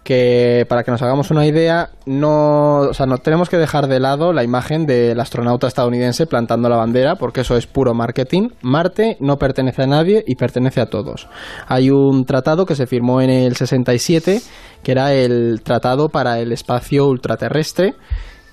que 0.10 0.66
para 0.68 0.84
que 0.84 0.90
nos 0.90 1.04
hagamos 1.04 1.30
una 1.30 1.46
idea, 1.46 1.92
no, 2.08 2.80
o 2.80 2.94
sea, 2.96 3.06
no 3.06 3.20
tenemos 3.20 3.48
que 3.48 3.58
dejar 3.58 3.86
de 3.86 4.00
lado 4.00 4.34
la 4.34 4.44
imagen 4.44 4.88
del 4.88 5.20
astronauta 5.20 5.68
estadounidense 5.68 6.26
plantando 6.26 6.68
la 6.68 6.78
bandera, 6.78 7.18
porque 7.18 7.42
eso 7.42 7.56
es 7.56 7.68
puro 7.68 7.94
marketing. 7.94 8.50
Marte 8.64 9.18
no 9.20 9.38
pertenece 9.38 9.84
a 9.84 9.86
nadie 9.86 10.24
y 10.26 10.34
pertenece 10.34 10.82
a 10.82 10.88
todos. 10.88 11.28
Hay 11.68 11.92
un 11.92 12.26
tratado 12.26 12.66
que 12.66 12.74
se 12.74 12.88
firmó 12.88 13.22
en 13.22 13.30
el 13.30 13.56
67, 13.56 14.42
que 14.82 14.92
era 14.92 15.14
el 15.14 15.62
Tratado 15.64 16.10
para 16.10 16.40
el 16.40 16.54
Espacio 16.54 17.06
Ultraterrestre, 17.06 17.94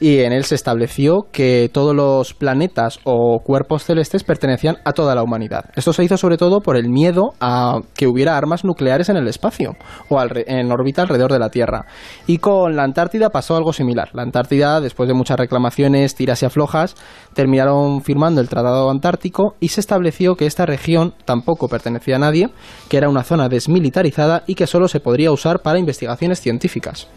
y 0.01 0.21
en 0.21 0.33
él 0.33 0.45
se 0.45 0.55
estableció 0.55 1.27
que 1.33 1.71
todos 1.73 1.95
los 1.95 2.35
planetas 2.35 2.99
o 3.05 3.41
cuerpos 3.43 3.85
celestes 3.85 4.25
pertenecían 4.25 4.77
a 4.85 4.93
toda 4.93 5.15
la 5.15 5.23
humanidad. 5.23 5.71
Esto 5.75 5.93
se 5.93 6.05
hizo 6.05 6.17
sobre 6.17 6.37
todo 6.37 6.61
por 6.61 6.77
el 6.77 6.89
miedo 6.89 7.33
a 7.41 7.81
que 7.95 8.07
hubiera 8.07 8.37
armas 8.37 8.65
nucleares 8.65 9.09
en 9.09 9.17
el 9.17 9.29
espacio 9.29 9.77
o 10.09 10.21
en 10.21 10.71
órbita 10.71 11.03
alrededor 11.03 11.33
de 11.33 11.39
la 11.39 11.51
Tierra. 11.51 11.87
Y 12.27 12.39
con 12.39 12.77
la 12.77 12.85
Antártida 12.85 13.31
pasó 13.31 13.57
algo 13.57 13.73
similar. 13.73 14.11
La 14.13 14.23
Antártida, 14.23 14.81
después 14.81 15.09
de 15.09 15.15
muchas 15.15 15.39
reclamaciones, 15.39 16.15
tiras 16.15 16.43
y 16.43 16.47
aflojas, 16.47 16.95
terminaron 17.35 18.03
firmando 18.03 18.41
el 18.41 18.49
Tratado 18.49 18.91
Antártico 18.91 19.55
y 19.61 19.69
se 19.69 19.81
estableció 19.81 20.37
que 20.37 20.47
esta 20.47 20.67
región 20.67 21.15
tampoco 21.25 21.69
pertenecía 21.69 22.17
a 22.17 22.21
nadie, 22.21 22.51
que 22.89 22.97
era 22.97 23.09
una 23.09 23.25
zona 23.25 23.49
desmilitarizada 23.49 24.43
y 24.47 24.55
que 24.55 24.67
solo 24.67 24.89
se 24.89 25.01
podría 25.01 25.33
usar 25.33 25.61
para 25.61 25.79
investigaciones 25.79 26.41
científicas. 26.41 27.09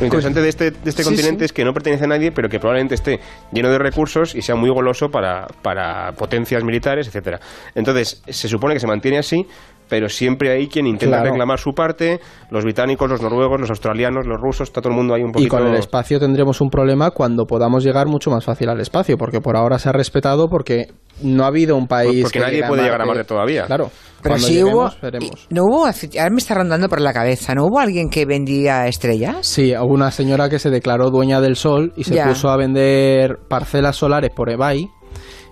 Lo 0.00 0.06
interesante 0.06 0.40
de 0.40 0.48
este, 0.48 0.70
de 0.70 0.88
este 0.88 1.04
continente 1.04 1.44
es 1.44 1.52
que 1.52 1.62
no 1.62 1.74
pertenece 1.74 2.04
a 2.04 2.06
nadie, 2.06 2.32
pero 2.32 2.48
que 2.48 2.58
probablemente 2.58 2.94
esté 2.94 3.20
lleno 3.52 3.70
de 3.70 3.78
recursos 3.78 4.34
y 4.34 4.40
sea 4.40 4.54
muy 4.54 4.70
goloso 4.70 5.10
para, 5.10 5.46
para 5.60 6.12
potencias 6.12 6.64
militares, 6.64 7.06
etcétera. 7.06 7.38
Entonces, 7.74 8.22
se 8.26 8.48
supone 8.48 8.72
que 8.72 8.80
se 8.80 8.86
mantiene 8.86 9.18
así, 9.18 9.46
pero 9.90 10.08
siempre 10.08 10.52
hay 10.52 10.68
quien 10.68 10.86
intenta 10.86 11.22
reclamar 11.22 11.58
su 11.58 11.74
parte, 11.74 12.20
los 12.50 12.64
británicos, 12.64 13.10
los 13.10 13.20
noruegos, 13.20 13.60
los 13.60 13.70
australianos, 13.70 14.24
los 14.26 14.40
rusos, 14.40 14.68
está 14.68 14.80
todo 14.80 14.92
el 14.92 14.96
mundo 14.96 15.14
ahí 15.14 15.22
un 15.22 15.32
poquito... 15.32 15.46
Y 15.46 15.58
con 15.58 15.66
el 15.66 15.74
espacio 15.74 16.20
tendremos 16.20 16.60
un 16.60 16.70
problema 16.70 17.10
cuando 17.10 17.44
podamos 17.44 17.84
llegar 17.84 18.06
mucho 18.06 18.30
más 18.30 18.44
fácil 18.44 18.68
al 18.68 18.80
espacio, 18.80 19.18
porque 19.18 19.40
por 19.40 19.56
ahora 19.56 19.78
se 19.80 19.88
ha 19.88 19.92
respetado 19.92 20.48
porque 20.48 20.86
no 21.22 21.42
ha 21.42 21.48
habido 21.48 21.76
un 21.76 21.88
país... 21.88 22.22
Porque 22.22 22.38
nadie 22.38 22.62
puede 22.66 22.84
llegar 22.84 23.02
a 23.02 23.04
Marte 23.04 23.24
todavía. 23.24 23.66
Claro. 23.66 23.90
Pero 24.22 24.38
sí 24.38 24.62
hubo. 24.62 24.90
No 25.48 25.64
hubo. 25.64 25.86
Ahora 25.86 26.30
me 26.30 26.38
está 26.38 26.54
rondando 26.54 26.88
por 26.88 27.00
la 27.00 27.12
cabeza. 27.12 27.54
¿No 27.54 27.64
hubo 27.64 27.80
alguien 27.80 28.10
que 28.10 28.26
vendía 28.26 28.86
estrellas? 28.86 29.46
Sí, 29.46 29.74
hubo 29.74 29.94
una 29.94 30.10
señora 30.10 30.48
que 30.48 30.58
se 30.58 30.70
declaró 30.70 31.10
dueña 31.10 31.40
del 31.40 31.56
sol 31.56 31.92
y 31.96 32.04
se 32.04 32.22
puso 32.22 32.50
a 32.50 32.56
vender 32.56 33.38
parcelas 33.48 33.96
solares 33.96 34.30
por 34.30 34.50
eBay 34.50 34.88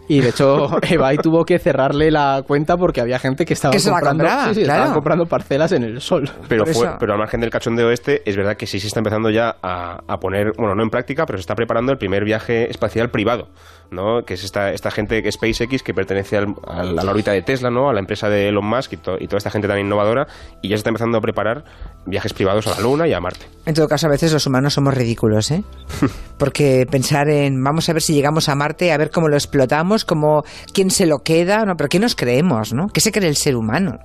y 0.09 0.21
de 0.21 0.31
hecho, 0.31 0.69
Ebay 0.83 1.19
tuvo 1.19 1.45
que 1.45 1.59
cerrarle 1.59 2.11
la 2.11 2.43
cuenta 2.47 2.77
porque 2.77 3.01
había 3.01 3.19
gente 3.19 3.45
que 3.45 3.55
estaba 3.55 3.75
comprando, 3.75 4.95
comprando 4.95 5.27
parcelas 5.27 5.73
en 5.73 5.85
el 5.85 6.01
sol. 6.01 6.29
Pero, 6.49 6.65
pero 6.99 7.13
al 7.13 7.19
margen 7.19 7.41
del 7.41 7.51
cachondeo 7.51 7.91
este, 7.91 8.23
es 8.29 8.37
verdad 8.37 8.57
que 8.57 8.67
sí 8.67 8.81
se 8.81 8.87
está 8.87 9.01
empezando 9.01 9.31
ya 9.31 9.57
a, 9.63 10.01
a, 10.07 10.19
poner, 10.19 10.53
bueno, 10.57 10.75
no 10.75 10.83
en 10.83 10.91
práctica, 10.91 11.27
pero 11.27 11.39
se 11.39 11.43
está 11.43 11.55
preparando 11.55 11.93
el 11.93 11.99
primer 11.99 12.25
viaje 12.25 12.71
espacial 12.71 13.11
privado, 13.11 13.49
¿no? 13.91 14.23
Que 14.25 14.35
es 14.35 14.45
esta, 14.45 14.71
esta 14.73 14.91
gente, 14.91 15.23
que 15.23 15.33
SpaceX, 15.33 15.83
que 15.83 15.95
pertenece 15.95 16.37
al, 16.37 16.55
a 16.67 16.83
la 16.83 17.11
órbita 17.11 17.33
de 17.33 17.43
Tesla, 17.43 17.71
¿no? 17.71 17.89
A 17.89 17.93
la 17.93 18.01
empresa 18.01 18.29
de 18.29 18.49
Elon 18.49 18.67
Musk 18.67 18.93
y, 18.93 18.97
y 18.97 19.27
toda 19.27 19.39
esta 19.39 19.51
gente 19.51 19.69
tan 19.69 19.79
innovadora, 19.79 20.27
y 20.63 20.69
ya 20.69 20.77
se 20.77 20.81
está 20.81 20.91
empezando 20.91 21.19
a 21.19 21.21
preparar 21.21 21.65
viajes 22.07 22.33
privados 22.33 22.67
a 22.67 22.71
la 22.71 22.81
Luna 22.81 23.07
y 23.07 23.13
a 23.13 23.21
Marte. 23.21 23.47
En 23.67 23.75
todo 23.75 23.87
caso, 23.87 24.07
a 24.07 24.11
veces 24.11 24.33
los 24.33 24.47
humanos 24.47 24.75
somos 24.75 24.95
ridículos, 24.95 25.51
¿eh? 25.51 25.63
Porque 26.39 26.87
pensar 26.91 27.29
en, 27.29 27.63
vamos 27.63 27.89
a 27.89 27.93
ver 27.93 28.03
si 28.03 28.15
llegamos 28.15 28.49
a 28.49 28.55
Marte, 28.55 28.93
a 28.93 28.97
ver 28.97 29.11
cómo 29.11 29.29
lo 29.29 29.37
explotamos, 29.37 30.05
como 30.05 30.43
quién 30.73 30.91
se 30.91 31.07
lo 31.07 31.19
queda, 31.19 31.65
no, 31.65 31.75
pero 31.77 31.89
¿qué 31.89 31.99
nos 31.99 32.15
creemos, 32.15 32.73
no? 32.73 32.87
¿Qué 32.89 33.01
se 33.01 33.13
cree 33.13 33.29
el 33.29 33.37
ser 33.37 33.57
humano? 33.57 33.99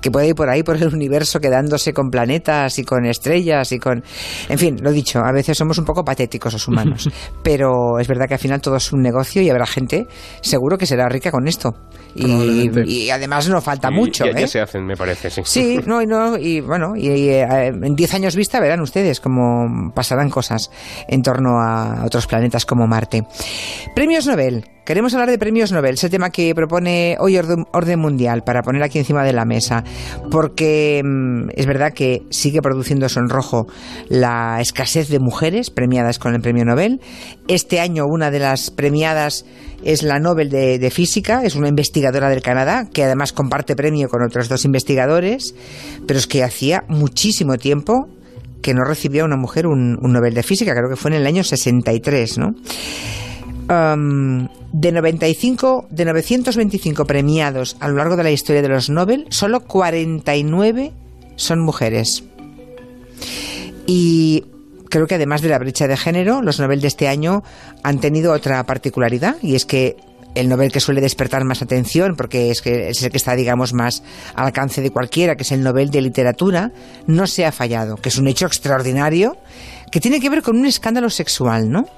Que 0.00 0.10
puede 0.10 0.28
ir 0.28 0.34
por 0.34 0.48
ahí 0.48 0.62
por 0.62 0.76
el 0.76 0.94
universo 0.94 1.40
quedándose 1.40 1.92
con 1.92 2.10
planetas 2.10 2.78
y 2.78 2.84
con 2.84 3.04
estrellas 3.04 3.72
y 3.72 3.78
con... 3.78 4.02
En 4.48 4.58
fin, 4.58 4.76
lo 4.82 4.92
dicho, 4.92 5.20
a 5.20 5.32
veces 5.32 5.56
somos 5.56 5.78
un 5.78 5.84
poco 5.84 6.04
patéticos 6.04 6.52
los 6.52 6.68
humanos, 6.68 7.10
pero 7.42 7.98
es 7.98 8.08
verdad 8.08 8.26
que 8.26 8.34
al 8.34 8.40
final 8.40 8.60
todo 8.60 8.76
es 8.76 8.92
un 8.92 9.02
negocio 9.10 9.42
y 9.42 9.50
habrá 9.50 9.66
gente 9.66 10.06
seguro 10.40 10.78
que 10.78 10.86
será 10.86 11.08
rica 11.08 11.30
con 11.30 11.48
esto. 11.48 11.74
Y, 12.14 13.10
además 13.10 13.48
no 13.48 13.60
falta 13.60 13.90
mucho. 13.90 14.24
Ya, 14.24 14.32
¿eh? 14.32 14.48
se 14.48 14.60
hacen, 14.60 14.84
me 14.84 14.96
parece, 14.96 15.30
sí. 15.30 15.42
Sí, 15.44 15.80
no, 15.86 16.02
y, 16.02 16.06
no, 16.06 16.36
y 16.36 16.60
bueno, 16.60 16.96
y, 16.96 17.08
eh, 17.08 17.44
en 17.66 17.94
10 17.94 18.14
años 18.14 18.36
vista 18.36 18.60
verán 18.60 18.80
ustedes 18.80 19.20
cómo 19.20 19.92
pasarán 19.94 20.30
cosas 20.30 20.70
en 21.08 21.22
torno 21.22 21.60
a 21.60 22.04
otros 22.04 22.26
planetas 22.26 22.66
como 22.66 22.86
Marte. 22.86 23.24
Premios 23.94 24.26
Nobel. 24.26 24.64
Queremos 24.84 25.12
hablar 25.12 25.30
de 25.30 25.38
premios 25.38 25.72
Nobel, 25.72 25.94
ese 25.94 26.08
tema 26.08 26.30
que 26.30 26.54
propone 26.54 27.16
hoy 27.20 27.36
Orden 27.36 28.00
Mundial 28.00 28.42
para 28.42 28.62
poner 28.62 28.82
aquí 28.82 28.98
encima 28.98 29.22
de 29.22 29.34
la 29.34 29.44
mesa, 29.44 29.84
porque 30.30 31.02
mm, 31.04 31.50
es 31.54 31.66
verdad 31.66 31.92
que 31.92 32.22
sigue 32.30 32.62
produciendo 32.62 33.08
sonrojo 33.08 33.66
la 34.08 34.58
escasez 34.60 35.08
de 35.08 35.20
mujeres 35.20 35.70
premiadas 35.70 36.18
con 36.18 36.34
el 36.34 36.40
premio 36.40 36.64
Nobel. 36.64 37.00
Este 37.46 37.78
año 37.78 38.04
una 38.06 38.30
de 38.30 38.38
las 38.38 38.70
premiadas 38.70 39.44
es 39.84 40.02
la 40.02 40.18
Nobel 40.18 40.48
de, 40.48 40.90
Física, 40.90 41.42
es 41.44 41.56
una 41.56 41.68
investigadora 41.68 42.30
del 42.30 42.42
Canadá 42.42 42.88
que 42.90 43.04
además 43.04 43.32
comparte 43.32 43.76
premio 43.76 44.08
con 44.08 44.22
otros 44.24 44.48
dos 44.48 44.64
investigadores, 44.64 45.54
pero 46.06 46.18
es 46.18 46.26
que 46.26 46.42
hacía 46.42 46.84
muchísimo 46.88 47.58
tiempo 47.58 48.08
que 48.62 48.74
no 48.74 48.82
recibía 48.84 49.24
una 49.24 49.36
mujer 49.36 49.66
un, 49.66 49.98
un 50.02 50.12
Nobel 50.12 50.34
de 50.34 50.42
Física, 50.42 50.72
creo 50.74 50.88
que 50.88 50.96
fue 50.96 51.10
en 51.10 51.18
el 51.18 51.26
año 51.26 51.44
63, 51.44 52.38
¿no? 52.38 52.54
De 53.70 54.92
95, 54.92 55.86
de 55.90 56.04
925 56.04 57.04
premiados 57.04 57.76
a 57.78 57.88
lo 57.88 57.96
largo 57.96 58.16
de 58.16 58.24
la 58.24 58.32
historia 58.32 58.62
de 58.62 58.68
los 58.68 58.90
Nobel, 58.90 59.26
solo 59.30 59.60
49 59.60 60.92
son 61.36 61.60
mujeres. 61.60 62.24
Y 63.86 64.44
creo 64.88 65.06
que 65.06 65.14
además 65.14 65.42
de 65.42 65.50
la 65.50 65.58
brecha 65.58 65.86
de 65.86 65.96
género, 65.96 66.42
los 66.42 66.58
Nobel 66.58 66.80
de 66.80 66.88
este 66.88 67.06
año 67.06 67.44
han 67.84 68.00
tenido 68.00 68.32
otra 68.32 68.64
particularidad 68.64 69.36
y 69.40 69.54
es 69.54 69.66
que 69.66 69.96
el 70.34 70.48
Nobel 70.48 70.72
que 70.72 70.80
suele 70.80 71.00
despertar 71.00 71.44
más 71.44 71.62
atención, 71.62 72.16
porque 72.16 72.50
es, 72.50 72.62
que 72.62 72.90
es 72.90 73.02
el 73.02 73.10
que 73.10 73.16
está, 73.18 73.36
digamos, 73.36 73.72
más 73.72 74.02
al 74.34 74.46
alcance 74.46 74.80
de 74.80 74.90
cualquiera, 74.90 75.36
que 75.36 75.42
es 75.44 75.52
el 75.52 75.62
Nobel 75.62 75.90
de 75.90 76.00
Literatura, 76.00 76.72
no 77.06 77.28
se 77.28 77.46
ha 77.46 77.52
fallado, 77.52 77.96
que 77.96 78.08
es 78.08 78.18
un 78.18 78.26
hecho 78.26 78.46
extraordinario 78.46 79.36
que 79.92 80.00
tiene 80.00 80.20
que 80.20 80.30
ver 80.30 80.42
con 80.42 80.56
un 80.56 80.66
escándalo 80.66 81.10
sexual, 81.10 81.70
¿no? 81.70 81.88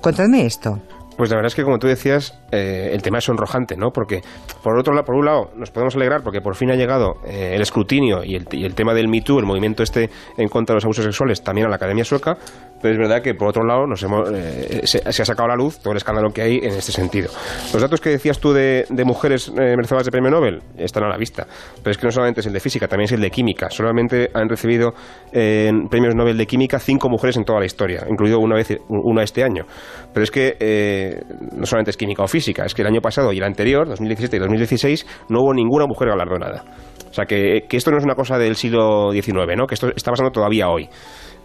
Contadme 0.00 0.46
esto. 0.46 0.78
Pues 1.20 1.28
la 1.28 1.36
verdad 1.36 1.48
es 1.48 1.54
que, 1.54 1.64
como 1.64 1.78
tú 1.78 1.86
decías, 1.86 2.40
eh, 2.50 2.92
el 2.94 3.02
tema 3.02 3.18
es 3.18 3.24
sonrojante, 3.24 3.76
¿no? 3.76 3.90
Porque, 3.90 4.22
por 4.62 4.78
otro 4.78 4.94
lado, 4.94 5.04
por 5.04 5.16
un 5.16 5.26
lado, 5.26 5.50
nos 5.54 5.70
podemos 5.70 5.94
alegrar 5.94 6.22
porque 6.22 6.40
por 6.40 6.54
fin 6.54 6.70
ha 6.70 6.76
llegado 6.76 7.16
eh, 7.26 7.52
el 7.54 7.60
escrutinio 7.60 8.24
y 8.24 8.36
el, 8.36 8.46
y 8.50 8.64
el, 8.64 8.74
tema 8.74 8.94
del 8.94 9.08
Me 9.08 9.20
Too, 9.20 9.38
el 9.38 9.44
movimiento 9.44 9.82
este 9.82 10.08
en 10.38 10.48
contra 10.48 10.72
de 10.72 10.76
los 10.78 10.84
abusos 10.84 11.04
sexuales, 11.04 11.42
también 11.42 11.66
a 11.66 11.68
la 11.70 11.76
Academia 11.76 12.04
Sueca, 12.04 12.38
pero 12.80 12.94
es 12.94 12.98
verdad 12.98 13.22
que, 13.22 13.34
por 13.34 13.48
otro 13.48 13.64
lado, 13.64 13.86
nos 13.86 14.02
hemos, 14.02 14.30
eh, 14.32 14.82
se, 14.84 14.98
ha 14.98 15.24
sacado 15.24 15.44
a 15.46 15.48
la 15.48 15.56
luz 15.56 15.78
todo 15.78 15.92
el 15.92 15.96
escándalo 15.96 16.30
que 16.30 16.42
hay 16.42 16.56
en 16.58 16.70
este 16.70 16.92
sentido. 16.92 17.30
Los 17.72 17.80
datos 17.80 18.00
que 18.00 18.10
decías 18.10 18.38
tú 18.38 18.52
de, 18.52 18.86
mujeres 19.04 19.48
eh, 19.48 19.76
merecedoras 19.76 20.04
de 20.04 20.10
premio 20.10 20.30
Nobel 20.30 20.62
están 20.76 21.04
a 21.04 21.08
la 21.08 21.16
vista, 21.16 21.46
pero 21.82 21.90
es 21.90 21.98
que 21.98 22.06
no 22.06 22.12
solamente 22.12 22.40
es 22.40 22.46
el 22.46 22.52
de 22.52 22.60
física, 22.60 22.88
también 22.88 23.06
es 23.06 23.12
el 23.12 23.20
de 23.20 23.30
química. 23.30 23.70
Solamente 23.70 24.30
han 24.34 24.48
recibido 24.48 24.92
premios 25.30 26.14
Nobel 26.14 26.36
de 26.36 26.46
química 26.46 26.78
cinco 26.78 27.08
mujeres 27.08 27.36
en 27.36 27.44
toda 27.44 27.60
la 27.60 27.66
historia, 27.66 28.04
incluido 28.08 28.38
una 28.38 28.56
vez 28.56 28.78
una 28.88 29.22
este 29.22 29.44
año. 29.44 29.64
Pero 30.12 30.24
es 30.24 30.30
que 30.30 30.56
eh, 30.58 31.20
no 31.52 31.66
solamente 31.66 31.90
es 31.90 31.96
química 31.96 32.22
o 32.22 32.28
física, 32.28 32.64
es 32.64 32.74
que 32.74 32.82
el 32.82 32.88
año 32.88 33.00
pasado 33.00 33.32
y 33.32 33.38
el 33.38 33.44
anterior, 33.44 33.88
2017 33.88 34.36
y 34.36 34.40
2016, 34.40 35.06
no 35.28 35.40
hubo 35.40 35.54
ninguna 35.54 35.86
mujer 35.86 36.08
galardonada. 36.08 36.64
O 37.08 37.12
sea, 37.12 37.24
que, 37.24 37.66
que 37.68 37.76
esto 37.76 37.90
no 37.90 37.98
es 37.98 38.04
una 38.04 38.14
cosa 38.14 38.38
del 38.38 38.56
siglo 38.56 39.10
XIX, 39.12 39.56
¿no? 39.56 39.66
que 39.66 39.74
esto 39.74 39.88
está 39.94 40.10
pasando 40.10 40.30
todavía 40.30 40.68
hoy. 40.68 40.88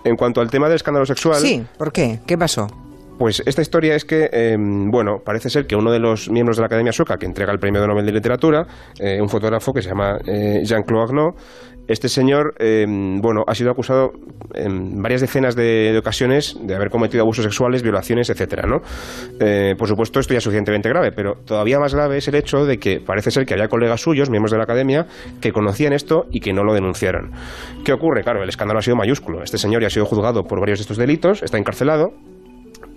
En 0.06 0.16
cuanto 0.16 0.40
al 0.40 0.50
tema 0.50 0.68
del 0.68 0.76
escándalo 0.76 1.06
sexual... 1.06 1.42
Sí, 1.42 1.66
¿por 1.78 1.92
qué? 1.92 2.20
¿Qué 2.26 2.38
pasó? 2.38 2.68
Pues 3.18 3.42
esta 3.46 3.62
historia 3.62 3.96
es 3.96 4.06
que, 4.06 4.30
em, 4.32 4.92
bueno, 4.92 5.20
parece 5.24 5.50
ser 5.50 5.66
que 5.66 5.76
uno 5.76 5.92
de 5.92 6.00
los 6.00 6.30
miembros 6.30 6.58
de 6.58 6.62
la 6.62 6.68
Academia 6.68 6.92
Sueca 6.92 7.18
que 7.18 7.26
entrega 7.26 7.52
el 7.52 7.60
premio 7.60 7.82
de 7.82 7.88
Nobel 7.88 8.06
de 8.06 8.12
Literatura, 8.12 8.68
eh, 9.00 9.20
un 9.22 9.30
fotógrafo 9.30 9.74
que 9.74 9.82
se 9.82 9.90
llama 9.90 10.20
eh, 10.28 10.62
Jean-Claude 10.64 11.04
Arnaud, 11.06 11.34
este 11.88 12.10
señor, 12.10 12.56
em, 12.60 13.20
bueno, 13.22 13.44
ha 13.48 13.56
sido 13.56 13.72
acusado 13.72 14.12
en 14.54 15.02
varias 15.02 15.22
decenas 15.22 15.56
de, 15.56 15.96
ocasiones 15.98 16.58
de 16.62 16.76
haber 16.76 16.90
cometido 16.90 17.24
abusos 17.24 17.44
sexuales, 17.44 17.84
violaciones, 17.84 18.30
etcétera, 18.30 18.68
¿no? 18.68 18.82
Eh, 19.40 19.76
por 19.78 19.88
supuesto, 19.88 20.20
esto 20.20 20.34
ya 20.34 20.40
es 20.40 20.44
suficientemente 20.44 20.90
grave, 20.90 21.12
pero 21.12 21.36
todavía 21.46 21.80
más 21.80 21.94
grave 21.94 22.18
es 22.18 22.28
el 22.28 22.36
hecho 22.36 22.66
de 22.66 22.78
que 22.78 23.00
parece 23.00 23.32
ser 23.32 23.46
que 23.46 23.54
había 23.54 23.68
colegas 23.68 24.02
suyos, 24.02 24.30
miembros 24.30 24.52
de 24.52 24.58
la 24.58 24.64
academia, 24.64 25.06
que 25.42 25.52
conocían 25.52 25.94
esto 25.94 26.26
y 26.32 26.40
que 26.40 26.54
no 26.54 26.64
lo 26.64 26.74
denunciaron. 26.74 27.32
¿Qué 27.84 27.94
ocurre? 27.94 28.24
Claro, 28.24 28.44
el 28.44 28.50
escándalo 28.50 28.80
ha 28.80 28.82
sido 28.82 28.96
mayúsculo. 28.96 29.44
Este 29.44 29.58
señor 29.58 29.82
ya 29.82 29.88
ha 29.88 29.92
sido 29.92 30.06
juzgado 30.06 30.44
por 30.44 30.60
varios 30.60 30.80
de 30.80 30.84
estos 30.84 30.98
delitos, 30.98 31.44
está 31.44 31.58
encarcelado, 31.58 32.14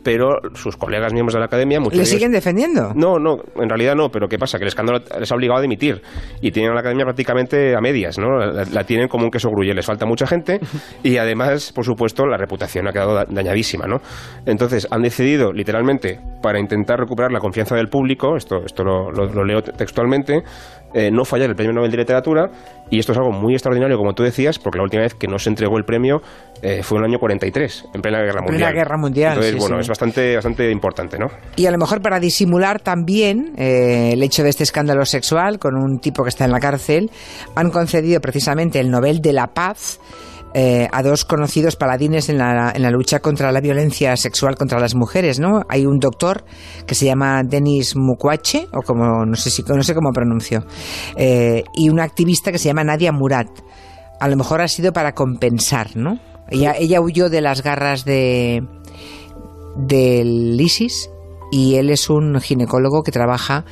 pero 0.09 0.41
sus 0.55 0.75
colegas 0.79 1.13
miembros 1.13 1.35
de 1.35 1.41
la 1.41 1.45
academia... 1.45 1.81
¿Le 1.93 2.07
siguen 2.07 2.33
defendiendo? 2.33 2.95
No, 2.95 3.19
no, 3.19 3.37
en 3.57 3.69
realidad 3.69 3.95
no, 3.95 4.09
pero 4.09 4.27
¿qué 4.27 4.39
pasa? 4.39 4.57
Que 4.57 4.65
el 4.65 4.69
escándalo 4.69 5.01
les 5.21 5.31
ha 5.31 5.35
obligado 5.35 5.59
a 5.59 5.61
dimitir 5.61 6.01
y 6.41 6.51
tienen 6.51 6.71
a 6.71 6.75
la 6.75 6.81
academia 6.81 7.05
prácticamente 7.05 7.77
a 7.77 7.81
medias, 7.83 8.19
¿no? 8.19 8.39
La, 8.39 8.85
tienen 8.85 9.09
como 9.09 9.25
un 9.25 9.31
queso 9.31 9.51
gruye, 9.51 9.75
les 9.75 9.85
falta 9.85 10.07
mucha 10.07 10.27
gente 10.27 10.61
y 11.03 11.19
además, 11.19 11.73
por 11.75 11.85
supuesto, 11.85 12.25
la 12.25 12.39
reputación 12.39 12.89
ha 12.89 12.93
quedado 12.93 13.23
dañadísima, 13.29 13.87
¿no? 13.87 14.01
Entonces, 14.47 14.89
han 14.91 15.03
decidido, 15.03 15.53
literalmente, 15.53 16.19
para 16.41 16.59
intentar 16.59 16.99
recuperar 16.99 17.31
la 17.31 17.41
confianza 17.41 17.77
del 17.77 17.89
público, 17.89 18.35
esto, 18.35 18.65
esto 18.65 18.85
lo 18.85 19.45
leo 19.45 19.61
textualmente, 19.61 20.43
eh, 20.95 21.11
no 21.11 21.25
fallar 21.25 21.51
el 21.51 21.57
premio 21.57 21.73
Nobel 21.73 21.91
de 21.91 21.99
Literatura 21.99 22.51
y 22.91 22.99
esto 22.99 23.13
es 23.13 23.19
algo 23.19 23.31
muy 23.31 23.53
extraordinario, 23.53 23.99
como 23.99 24.15
tú 24.15 24.23
decías, 24.23 24.59
porque 24.59 24.79
la 24.79 24.85
última 24.85 25.03
vez 25.03 25.15
que 25.15 25.27
no 25.27 25.39
se 25.39 25.51
entregó 25.51 25.77
el 25.77 25.85
premio 25.85 26.23
eh, 26.63 26.83
fue 26.83 26.99
en 26.99 27.05
el 27.05 27.11
año 27.11 27.19
43, 27.19 27.85
en 27.95 28.01
plena 28.01 28.19
Guerra 28.21 28.41
Mundial. 28.41 28.57
Plena 28.57 28.73
Guerra 28.73 28.97
Mundial. 28.97 29.33
Entonces, 29.35 29.57
bueno, 29.57 29.79
es 29.79 29.89
bastante, 29.89 30.35
bastante 30.35 30.71
importante, 30.71 31.19
¿no? 31.19 31.27
Y 31.57 31.67
a 31.67 31.71
lo 31.71 31.79
mejor 31.79 32.01
para 32.01 32.19
disimular 32.19 32.81
también 32.81 33.53
eh, 33.59 34.11
el 34.15 34.23
hecho 34.23 34.43
de 34.43 34.49
este 34.49 34.65
escándalo 34.65 35.05
sexual 35.05 35.59
con 35.59 35.77
un 35.77 35.99
tipo 35.99 36.23
que 36.23 36.31
está 36.31 36.47
en 36.47 36.53
la 36.53 36.61
cárcel, 36.61 37.11
han 37.55 37.71
concedido 37.71 38.21
precisamente 38.21 38.81
el 38.81 38.91
Nobel 38.91 39.21
de 39.21 39.33
la 39.35 39.49
Paz 39.49 40.01
eh, 40.55 40.89
a 40.91 41.03
dos 41.03 41.25
conocidos 41.25 41.77
paladines 41.77 42.29
en 42.29 42.39
la, 42.39 42.73
en 42.75 42.83
la, 42.83 42.91
lucha 42.91 43.21
contra 43.21 43.53
la 43.53 43.61
violencia 43.61 44.17
sexual 44.17 44.57
contra 44.57 44.81
las 44.81 44.95
mujeres, 44.95 45.39
¿no? 45.39 45.63
Hay 45.69 45.85
un 45.85 45.99
doctor 45.99 46.45
que 46.87 46.95
se 46.95 47.05
llama 47.05 47.43
Denis 47.45 47.97
Mukwege, 47.97 48.67
o 48.73 48.83
como, 48.83 49.27
no 49.27 49.37
sé, 49.37 49.51
si, 49.51 49.63
no 49.63 49.83
sé 49.83 49.95
cómo 49.95 50.11
pronuncio, 50.13 50.65
eh, 51.17 51.65
y 51.75 51.91
una 51.91 52.05
activista 52.05 52.51
que 52.51 52.59
se 52.59 52.69
llama 52.69 52.85
Nadia 52.85 53.13
Murat. 53.13 53.49
A 54.21 54.29
lo 54.29 54.37
mejor 54.37 54.61
ha 54.63 54.69
sido 54.69 54.93
para 54.93 55.13
compensar, 55.13 55.97
¿no? 55.97 56.19
Ella, 56.51 56.75
ella 56.79 57.01
huyó 57.01 57.29
de 57.29 57.41
las 57.43 57.63
garras 57.63 58.05
de 58.05 58.65
del 59.77 60.61
ISIS 60.61 61.11
y 61.51 61.77
él 61.77 61.91
es 61.91 62.11
un 62.11 62.41
ginecólogo 62.41 63.03
que 63.03 63.13
trabaja 63.13 63.65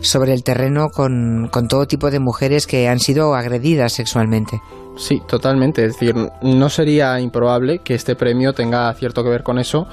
sobre 0.00 0.32
el 0.32 0.42
terreno 0.44 0.88
con, 0.88 1.48
con 1.50 1.68
todo 1.68 1.86
tipo 1.86 2.10
de 2.10 2.20
mujeres 2.20 2.66
que 2.66 2.88
han 2.88 3.00
sido 3.00 3.34
agredidas 3.34 3.92
sexualmente. 3.92 4.60
Sí, 4.96 5.20
totalmente. 5.26 5.84
Es 5.84 5.94
decir, 5.94 6.14
no 6.42 6.68
sería 6.68 7.18
improbable 7.20 7.80
que 7.80 7.94
este 7.94 8.14
premio 8.14 8.52
tenga 8.52 8.92
cierto 8.94 9.24
que 9.24 9.30
ver 9.30 9.42
con 9.42 9.58
eso. 9.58 9.86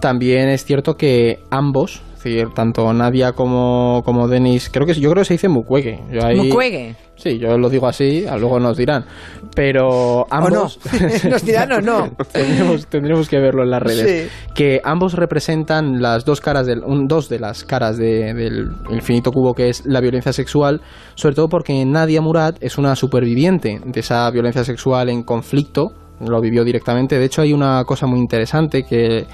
También 0.00 0.48
es 0.48 0.64
cierto 0.64 0.96
que 0.96 1.40
ambos, 1.50 2.00
es 2.18 2.24
decir, 2.24 2.48
tanto 2.52 2.92
Nadia 2.92 3.30
como, 3.30 4.02
como 4.04 4.26
Denis, 4.26 4.70
creo 4.70 4.84
que 4.84 4.94
yo 4.94 5.08
creo 5.10 5.20
que 5.20 5.26
se 5.26 5.34
dice 5.34 5.48
Mukwege. 5.48 6.00
Mukwege. 6.34 6.96
Sí, 7.14 7.38
yo 7.38 7.56
lo 7.56 7.70
digo 7.70 7.86
así, 7.86 8.26
luego 8.26 8.58
nos 8.58 8.76
dirán. 8.76 9.04
Pero 9.54 10.26
ambos. 10.28 10.80
no? 10.84 11.30
¿Nos 11.30 11.44
dirán 11.44 11.70
o 11.70 11.80
no? 11.80 12.10
tendremos, 12.90 13.28
que 13.28 13.38
verlo 13.38 13.62
en 13.62 13.70
las 13.70 13.82
redes. 13.82 14.32
Que 14.52 14.80
ambos 14.82 15.14
representan 15.14 16.02
las 16.02 16.24
dos 16.24 16.40
caras, 16.40 16.66
del, 16.66 16.82
un, 16.82 17.06
dos 17.06 17.28
de 17.28 17.38
las 17.38 17.62
caras 17.62 17.96
del 17.98 18.68
infinito 18.90 19.30
cubo 19.30 19.54
que 19.54 19.68
es 19.68 19.86
la 19.86 20.00
violencia 20.00 20.32
sexual, 20.32 20.80
sobre 21.14 21.36
todo 21.36 21.48
porque 21.48 21.84
Nadia 21.84 22.20
Murad 22.20 22.56
es 22.60 22.78
una 22.78 22.96
superviviente 22.96 23.80
de 23.84 24.00
esa 24.00 24.28
violencia 24.32 24.64
sexual 24.64 25.08
en 25.08 25.22
conflicto, 25.22 25.92
lo 26.18 26.40
vivió 26.40 26.64
directamente. 26.64 27.16
De 27.16 27.26
hecho, 27.26 27.42
hay 27.42 27.52
una 27.52 27.84
cosa 27.84 28.08
muy 28.08 28.18
interesante 28.18 28.82
que 28.82 29.24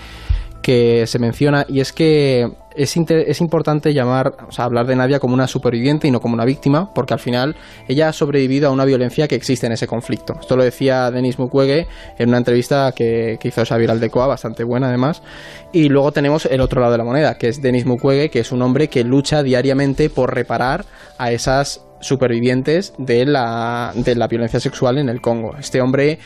que 0.65 1.07
se 1.07 1.19
menciona 1.19 1.67
y 1.69 1.81
es 1.81 1.93
que 1.93 2.49
es, 2.75 2.97
es 2.97 3.41
importante 3.43 3.93
llamar, 3.93 4.33
o 4.49 4.51
sea, 4.51 4.65
hablar 4.65 4.87
de 4.87 4.97
Nadia 4.97 5.21
como 5.21 5.35
una 5.35 5.47
superviviente 5.47 6.09
y 6.09 6.11
no 6.11 6.21
como 6.21 6.33
una 6.33 6.47
víctima, 6.47 6.91
porque 6.95 7.13
al 7.13 7.21
final 7.21 7.55
ella 7.87 8.09
ha 8.09 8.13
sobrevivido 8.15 8.69
a 8.69 8.73
una 8.73 8.87
violencia 8.87 9.29
que 9.29 9.35
existe 9.35 9.67
en 9.67 9.73
ese 9.73 9.87
conflicto. 9.87 10.33
Esto 10.41 10.57
lo 10.57 10.65
decía 10.65 11.11
Denis 11.11 11.39
Mukwege 11.39 11.87
en 12.19 12.31
una 12.31 12.39
entrevista 12.39 12.93
que, 12.97 13.39
hizo 13.45 13.63
Xavier 13.63 13.91
Aldecoa, 13.91 14.27
bastante 14.27 14.65
buena 14.65 14.89
además. 14.89 15.23
Y 15.71 15.91
luego 15.91 16.13
tenemos 16.13 16.47
el 16.47 16.63
otro 16.63 16.81
lado 16.81 16.93
de 16.93 16.99
la 16.99 17.05
moneda, 17.05 17.35
que 17.37 17.49
es 17.49 17.61
Denis 17.61 17.85
Mukwege, 17.85 18.31
que 18.31 18.41
es 18.41 18.51
un 18.51 18.63
hombre 18.63 18.89
que 18.89 19.05
lucha 19.05 19.43
diariamente 19.43 20.09
por 20.09 20.35
reparar 20.35 20.87
a 21.19 21.31
esas 21.31 21.85
supervivientes 22.01 22.95
de 22.97 23.27
la, 23.27 23.93
de 23.95 24.15
la 24.15 24.29
violencia 24.29 24.61
sexual 24.61 24.97
en 24.97 25.11
el 25.11 25.21
Congo. 25.21 25.59
Este 25.59 25.83
hombre 25.83 26.21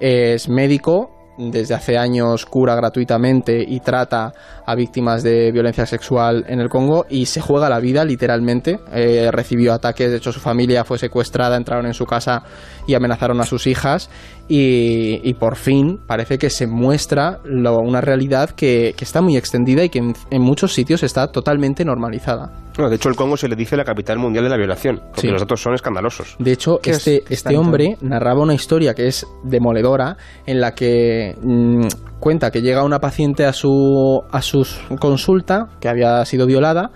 es 0.00 0.48
médico, 0.48 1.13
desde 1.36 1.74
hace 1.74 1.98
años 1.98 2.46
cura 2.46 2.74
gratuitamente 2.74 3.64
y 3.66 3.80
trata 3.80 4.32
a 4.66 4.74
víctimas 4.74 5.22
de 5.22 5.50
violencia 5.52 5.86
sexual 5.86 6.44
en 6.48 6.60
el 6.60 6.68
Congo 6.68 7.06
y 7.08 7.26
se 7.26 7.40
juega 7.40 7.68
la 7.68 7.80
vida 7.80 8.04
literalmente. 8.04 8.78
Eh, 8.92 9.28
recibió 9.32 9.72
ataques, 9.72 10.10
de 10.10 10.18
hecho 10.18 10.32
su 10.32 10.40
familia 10.40 10.84
fue 10.84 10.98
secuestrada, 10.98 11.56
entraron 11.56 11.86
en 11.86 11.94
su 11.94 12.06
casa 12.06 12.42
y 12.86 12.94
amenazaron 12.94 13.40
a 13.40 13.46
sus 13.46 13.66
hijas 13.66 14.10
y, 14.48 15.34
por 15.34 15.56
fin 15.56 15.98
parece 16.06 16.38
que 16.38 16.50
se 16.50 16.66
muestra 16.66 17.40
una 17.44 18.00
realidad 18.00 18.50
que, 18.50 18.94
está 18.98 19.20
muy 19.20 19.36
extendida 19.36 19.84
y 19.84 19.90
que 19.90 19.98
en, 19.98 20.42
muchos 20.42 20.72
sitios 20.72 21.02
está 21.02 21.30
totalmente 21.30 21.84
normalizada. 21.84 22.52
de 22.76 22.94
hecho, 22.94 23.08
el 23.08 23.16
Congo 23.16 23.36
se 23.36 23.48
le 23.48 23.56
dice 23.56 23.76
la 23.76 23.84
capital 23.84 24.18
mundial 24.18 24.44
de 24.44 24.50
la 24.50 24.56
violación, 24.56 25.02
porque 25.14 25.30
los 25.30 25.40
datos 25.40 25.60
son 25.60 25.74
escandalosos. 25.74 26.36
De 26.38 26.52
hecho, 26.52 26.80
este, 26.82 27.24
este 27.28 27.56
hombre 27.56 27.96
narraba 28.00 28.40
una 28.40 28.54
historia 28.54 28.94
que 28.94 29.08
es 29.08 29.26
demoledora, 29.42 30.16
en 30.46 30.60
la 30.60 30.74
que 30.74 31.36
mm, 31.42 31.86
cuenta 32.18 32.50
que 32.50 32.62
llega 32.62 32.84
una 32.84 33.00
paciente 33.00 33.44
a 33.44 33.52
su, 33.52 34.22
a 34.30 34.40
su 34.40 34.66
consulta, 34.98 35.68
que 35.80 35.88
había 35.88 36.24
sido 36.24 36.46
violada, 36.46 36.90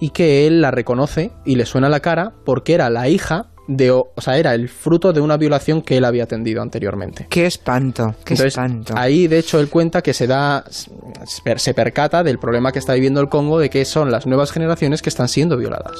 y 0.00 0.10
que 0.10 0.46
él 0.46 0.60
la 0.60 0.70
reconoce 0.70 1.32
y 1.44 1.54
le 1.56 1.66
suena 1.66 1.88
la 1.88 2.00
cara 2.00 2.32
porque 2.44 2.74
era 2.74 2.90
la 2.90 3.08
hija 3.08 3.46
de, 3.66 3.90
o 3.90 4.08
sea, 4.18 4.36
era 4.36 4.54
el 4.54 4.68
fruto 4.68 5.12
de 5.12 5.20
una 5.20 5.36
violación 5.36 5.82
que 5.82 5.96
él 5.96 6.04
había 6.04 6.24
atendido 6.24 6.60
anteriormente. 6.60 7.26
Qué 7.30 7.46
espanto, 7.46 8.14
qué 8.24 8.34
espanto. 8.34 8.94
Ahí, 8.96 9.26
de 9.26 9.38
hecho, 9.38 9.58
él 9.58 9.68
cuenta 9.68 10.02
que 10.02 10.12
se 10.12 10.26
da, 10.26 10.64
se 11.56 11.74
percata 11.74 12.22
del 12.22 12.38
problema 12.38 12.72
que 12.72 12.78
está 12.78 12.94
viviendo 12.94 13.20
el 13.20 13.28
Congo, 13.28 13.58
de 13.58 13.70
que 13.70 13.84
son 13.84 14.10
las 14.10 14.26
nuevas 14.26 14.52
generaciones 14.52 15.02
que 15.02 15.08
están 15.08 15.28
siendo 15.28 15.56
violadas. 15.56 15.92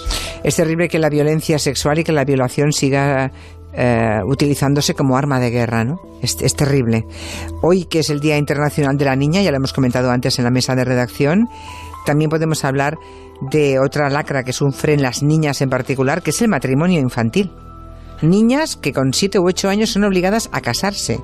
Es 0.43 0.57
terrible 0.57 0.89
que 0.89 0.99
la 0.99 1.09
violencia 1.09 1.59
sexual 1.59 1.99
y 1.99 2.05
que 2.05 2.13
la 2.13 2.25
violación 2.25 2.73
siga 2.73 3.33
eh, 3.73 4.21
utilizándose 4.27 4.95
como 4.95 5.17
arma 5.17 5.41
de 5.41 5.51
guerra, 5.51 5.85
¿no? 5.85 6.01
Es, 6.23 6.37
es, 6.41 6.55
terrible. 6.55 7.05
Hoy, 7.63 7.87
que 7.87 8.01
es 8.01 8.11
el 8.11 8.21
Día 8.21 8.37
Internacional 8.37 8.97
de 8.97 9.05
la 9.05 9.17
Niña, 9.17 9.43
ya 9.43 9.51
lo 9.51 9.57
hemos 9.57 9.73
comentado 9.73 10.11
antes 10.11 10.39
en 10.39 10.45
la 10.45 10.51
mesa 10.51 10.75
de 10.75 10.85
redacción, 10.85 11.49
también 12.05 12.31
podemos 12.31 12.65
hablar 12.65 12.99
de 13.41 13.79
otra 13.79 14.09
lacra 14.11 14.45
que 14.45 14.53
sufren 14.53 15.03
las 15.03 15.23
niñas 15.23 15.61
en 15.61 15.71
particular, 15.71 16.23
que 16.23 16.31
es 16.31 16.43
el 16.43 16.49
matrimonio 16.49 17.01
infantil. 17.01 17.51
Niñas 18.23 18.77
que 18.77 18.93
con 18.93 19.13
7 19.13 19.39
u 19.39 19.47
8 19.47 19.69
años 19.69 19.91
son 19.91 20.05
obligadas 20.05 20.49
a 20.53 20.61
casarse 20.61 21.21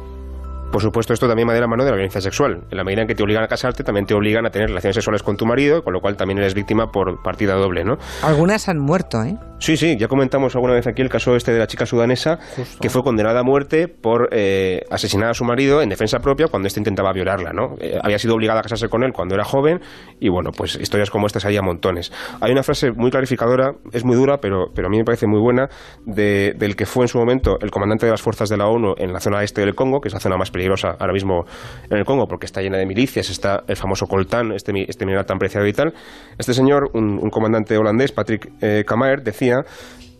por 0.70 0.82
supuesto, 0.82 1.12
esto 1.12 1.26
también 1.26 1.48
va 1.48 1.54
de 1.54 1.60
la 1.60 1.66
mano 1.66 1.84
de 1.84 1.90
la 1.90 1.96
violencia 1.96 2.20
sexual. 2.20 2.64
En 2.70 2.76
la 2.76 2.84
medida 2.84 3.02
en 3.02 3.08
que 3.08 3.14
te 3.14 3.22
obligan 3.22 3.42
a 3.42 3.48
casarte, 3.48 3.82
también 3.82 4.06
te 4.06 4.14
obligan 4.14 4.46
a 4.46 4.50
tener 4.50 4.68
relaciones 4.68 4.94
sexuales 4.94 5.22
con 5.22 5.36
tu 5.36 5.46
marido, 5.46 5.82
con 5.82 5.92
lo 5.92 6.00
cual 6.00 6.16
también 6.16 6.38
eres 6.38 6.54
víctima 6.54 6.90
por 6.90 7.22
partida 7.22 7.54
doble, 7.54 7.84
¿no? 7.84 7.96
Algunas 8.22 8.68
han 8.68 8.78
muerto, 8.78 9.22
¿eh? 9.22 9.36
Sí, 9.58 9.76
sí, 9.76 9.96
ya 9.98 10.08
comentamos 10.08 10.54
alguna 10.54 10.72
vez 10.72 10.86
aquí 10.86 11.02
el 11.02 11.10
caso 11.10 11.36
este 11.36 11.52
de 11.52 11.58
la 11.58 11.66
chica 11.66 11.84
sudanesa 11.84 12.38
que 12.80 12.88
fue 12.88 13.02
condenada 13.02 13.40
a 13.40 13.42
muerte 13.42 13.88
por 13.88 14.30
eh, 14.32 14.84
asesinar 14.90 15.30
a 15.30 15.34
su 15.34 15.44
marido 15.44 15.82
en 15.82 15.90
defensa 15.90 16.18
propia 16.20 16.46
cuando 16.46 16.66
éste 16.66 16.80
intentaba 16.80 17.12
violarla, 17.12 17.52
¿no? 17.52 17.74
Eh, 17.78 17.98
había 18.02 18.18
sido 18.18 18.34
obligada 18.34 18.60
a 18.60 18.62
casarse 18.62 18.88
con 18.88 19.04
él 19.04 19.12
cuando 19.12 19.34
era 19.34 19.44
joven 19.44 19.80
y 20.18 20.30
bueno, 20.30 20.50
pues 20.56 20.78
historias 20.80 21.10
como 21.10 21.26
estas 21.26 21.44
hay 21.44 21.58
a 21.58 21.62
montones. 21.62 22.10
Hay 22.40 22.52
una 22.52 22.62
frase 22.62 22.90
muy 22.92 23.10
clarificadora, 23.10 23.72
es 23.92 24.04
muy 24.04 24.16
dura, 24.16 24.38
pero, 24.38 24.68
pero 24.74 24.86
a 24.86 24.90
mí 24.90 24.96
me 24.96 25.04
parece 25.04 25.26
muy 25.26 25.40
buena, 25.40 25.68
del 26.06 26.74
que 26.74 26.86
fue 26.86 27.04
en 27.04 27.08
su 27.08 27.18
momento 27.18 27.58
el 27.60 27.70
comandante 27.70 28.06
de 28.06 28.12
las 28.12 28.22
fuerzas 28.22 28.48
de 28.48 28.56
la 28.56 28.66
ONU 28.66 28.94
en 28.96 29.12
la 29.12 29.20
zona 29.20 29.42
este 29.42 29.60
del 29.60 29.74
Congo, 29.74 30.00
que 30.00 30.08
es 30.08 30.14
la 30.14 30.20
zona 30.20 30.38
más 30.38 30.50
peligrosa 30.50 30.59
ahora 30.98 31.12
mismo 31.12 31.44
en 31.88 31.98
el 31.98 32.04
Congo 32.04 32.26
porque 32.26 32.46
está 32.46 32.60
llena 32.60 32.78
de 32.78 32.86
milicias, 32.86 33.30
está 33.30 33.62
el 33.66 33.76
famoso 33.76 34.06
coltán, 34.06 34.52
este, 34.52 34.72
este 34.88 35.04
mineral 35.04 35.26
tan 35.26 35.38
preciado 35.38 35.66
y 35.66 35.72
tal. 35.72 35.92
Este 36.38 36.54
señor, 36.54 36.90
un, 36.94 37.30
comandante 37.30 37.76
holandés, 37.76 38.12
Patrick 38.12 38.50
eh, 38.60 38.84
decía 39.22 39.64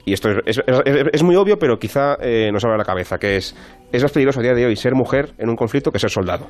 y 0.05 0.13
esto 0.13 0.31
es, 0.47 1.23
muy 1.23 1.37
obvio, 1.37 1.59
pero 1.59 1.79
quizá 1.79 2.17
eh, 2.21 2.51
nos 2.53 2.65
abra 2.65 2.79
la 2.79 2.85
cabeza, 2.85 3.19
que 3.19 3.37
es, 3.37 3.55
es 3.93 4.03
más 4.03 4.13
peligroso 4.13 4.41
a 4.41 4.43
día 4.43 4.55
de 4.55 4.67
hoy 4.67 4.77
ser 4.77 4.95
mujer 4.95 5.35
en 5.39 5.51
un 5.51 5.57
conflicto 5.57 5.91
que 5.91 5.99
ser 5.99 6.11
soldado. 6.11 6.49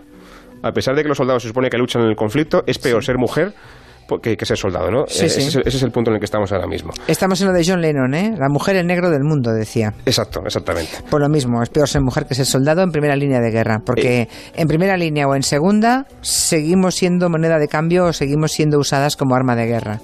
A 0.62 0.72
pesar 0.72 0.94
de 0.94 1.02
que 1.02 1.08
los 1.08 1.16
soldados 1.16 1.42
se 1.42 1.48
supone 1.48 1.68
que 1.68 1.78
luchan 1.78 2.02
en 2.02 2.08
el 2.08 2.16
conflicto, 2.16 2.62
es 2.66 2.78
peor 2.78 3.02
ser 3.02 3.16
mujer 3.18 3.52
que, 4.18 4.36
ser 4.44 4.56
soldado, 4.56 4.90
¿no? 4.90 5.04
ese, 5.04 5.26
Es, 5.26 5.82
el 5.82 5.90
punto 5.90 6.10
en 6.10 6.16
el 6.16 6.20
que 6.20 6.24
estamos 6.24 6.50
ahora 6.52 6.66
mismo. 6.66 6.92
Estamos 7.06 7.40
en 7.40 7.48
lo 7.48 7.52
de 7.52 7.64
John 7.64 7.80
Lennon, 7.80 8.14
¿eh? 8.14 8.34
La 8.38 8.48
mujer 8.48 8.76
en 8.76 8.86
negro 8.86 9.10
del 9.10 9.22
mundo, 9.22 9.52
decía. 9.52 9.92
Exacto, 10.06 10.40
exactamente. 10.44 10.90
Por 11.08 11.20
lo 11.20 11.28
mismo, 11.28 11.62
es 11.62 11.68
peor 11.68 11.88
ser 11.88 12.02
mujer 12.02 12.26
que 12.26 12.34
ser 12.34 12.46
soldado 12.46 12.82
en 12.82 12.90
primera 12.90 13.16
línea 13.16 13.40
de 13.40 13.50
guerra, 13.50 13.78
porque 13.84 14.22
eh. 14.22 14.28
en 14.54 14.68
primera 14.68 14.96
línea 14.96 15.26
o 15.28 15.34
en 15.34 15.42
segunda 15.42 16.06
seguimos 16.20 16.94
siendo 16.94 17.28
moneda 17.28 17.58
de 17.58 17.68
cambio 17.68 18.06
o 18.06 18.12
seguimos 18.12 18.52
siendo 18.52 18.78
usadas 18.78 19.16
como 19.16 19.34
arma 19.34 19.54
de 19.54 19.66
guerra. 19.66 20.00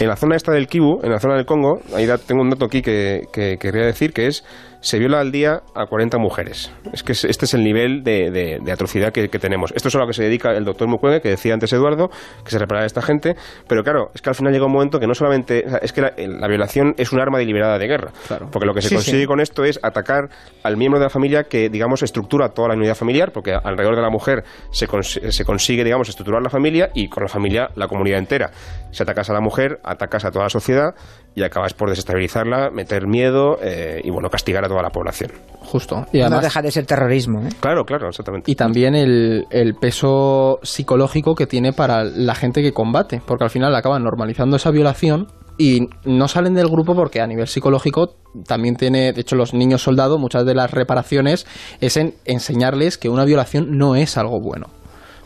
En 0.00 0.08
la 0.08 0.16
zona 0.16 0.36
esta 0.36 0.52
del 0.52 0.66
Kivu, 0.66 1.00
en 1.02 1.10
la 1.10 1.18
zona 1.18 1.36
del 1.36 1.46
Congo, 1.46 1.80
ahí 1.94 2.06
tengo 2.26 2.42
un 2.42 2.50
dato 2.50 2.66
aquí 2.66 2.82
que, 2.82 3.22
que 3.32 3.56
querría 3.58 3.86
decir, 3.86 4.12
que 4.12 4.26
es 4.26 4.44
se 4.86 5.00
viola 5.00 5.18
al 5.18 5.32
día 5.32 5.62
a 5.74 5.86
40 5.86 6.16
mujeres. 6.18 6.72
Es 6.92 7.02
que 7.02 7.10
este 7.10 7.44
es 7.44 7.54
el 7.54 7.64
nivel 7.64 8.04
de, 8.04 8.62
atrocidad 8.72 9.12
que, 9.12 9.26
tenemos. 9.28 9.72
Esto 9.74 9.88
es 9.88 9.94
a 9.96 9.98
lo 9.98 10.06
que 10.06 10.12
se 10.12 10.22
dedica 10.22 10.52
el 10.52 10.64
doctor 10.64 10.86
Mukwege, 10.86 11.20
que 11.20 11.30
decía 11.30 11.54
antes 11.54 11.72
Eduardo, 11.72 12.08
que 12.44 12.52
se 12.52 12.58
repara 12.60 12.82
a 12.82 12.86
esta 12.86 13.02
gente, 13.02 13.34
pero 13.66 13.82
claro, 13.82 14.12
es 14.14 14.22
que 14.22 14.30
al 14.30 14.36
final 14.36 14.52
llega 14.52 14.64
un 14.64 14.70
momento 14.70 15.00
que 15.00 15.08
no 15.08 15.14
solamente... 15.14 15.64
es 15.82 15.92
que 15.92 16.02
la, 16.02 16.46
violación 16.46 16.94
es 16.98 17.10
un 17.10 17.20
arma 17.20 17.38
deliberada 17.38 17.80
de 17.80 17.88
guerra, 17.88 18.12
porque 18.52 18.64
lo 18.64 18.74
que 18.74 18.80
se 18.80 18.94
consigue 18.94 19.26
con 19.26 19.40
esto 19.40 19.64
es 19.64 19.80
atacar 19.82 20.28
al 20.62 20.76
miembro 20.76 21.00
de 21.00 21.06
la 21.06 21.10
familia 21.10 21.42
que, 21.42 21.68
digamos, 21.68 22.04
estructura 22.04 22.50
toda 22.50 22.68
la 22.68 22.74
unidad 22.74 22.94
familiar, 22.94 23.32
porque 23.32 23.54
alrededor 23.54 23.96
de 23.96 24.02
la 24.02 24.10
mujer 24.10 24.44
se, 24.70 24.86
se 25.32 25.44
consigue, 25.44 25.82
digamos, 25.82 26.08
estructurar 26.08 26.42
la 26.42 26.50
familia 26.50 26.90
y 26.94 27.08
con 27.08 27.24
la 27.24 27.28
familia 27.28 27.70
la 27.74 27.88
comunidad 27.88 28.20
entera. 28.20 28.52
Si 28.92 29.02
atacas 29.02 29.28
a 29.30 29.32
la 29.32 29.40
mujer, 29.40 29.80
atacas 29.82 30.24
a 30.24 30.30
toda 30.30 30.44
la 30.44 30.50
sociedad 30.50 30.94
y 31.34 31.42
acabas 31.42 31.74
por 31.74 31.90
desestabilizarla, 31.90 32.70
meter 32.70 33.06
miedo 33.06 33.58
eh, 33.62 34.00
y, 34.02 34.10
bueno, 34.10 34.30
castigar 34.30 34.64
a 34.64 34.68
toda 34.68 34.75
la 34.82 34.90
población. 34.90 35.32
Justo. 35.60 36.06
Y 36.12 36.20
no 36.20 36.40
deja 36.40 36.62
de 36.62 36.70
ser 36.70 36.86
terrorismo. 36.86 37.40
¿eh? 37.42 37.48
Claro, 37.60 37.84
claro, 37.84 38.08
exactamente. 38.08 38.50
Y 38.50 38.54
también 38.54 38.94
el, 38.94 39.46
el, 39.50 39.74
peso 39.74 40.60
psicológico 40.62 41.34
que 41.34 41.46
tiene 41.46 41.72
para 41.72 42.04
la 42.04 42.34
gente 42.36 42.62
que 42.62 42.72
combate, 42.72 43.20
porque 43.26 43.44
al 43.44 43.50
final 43.50 43.74
acaban 43.74 44.04
normalizando 44.04 44.56
esa 44.56 44.70
violación 44.70 45.26
y 45.58 45.88
no 46.04 46.28
salen 46.28 46.54
del 46.54 46.68
grupo 46.68 46.94
porque 46.94 47.20
a 47.20 47.26
nivel 47.26 47.46
psicológico 47.46 48.14
también 48.46 48.76
tiene, 48.76 49.12
de 49.12 49.20
hecho 49.20 49.36
los 49.36 49.54
niños 49.54 49.82
soldados, 49.82 50.20
muchas 50.20 50.44
de 50.44 50.54
las 50.54 50.70
reparaciones 50.70 51.46
es 51.80 51.96
en 51.96 52.14
enseñarles 52.24 52.98
que 52.98 53.08
una 53.08 53.24
violación 53.24 53.78
no 53.78 53.96
es 53.96 54.16
algo 54.18 54.40
bueno. 54.40 54.66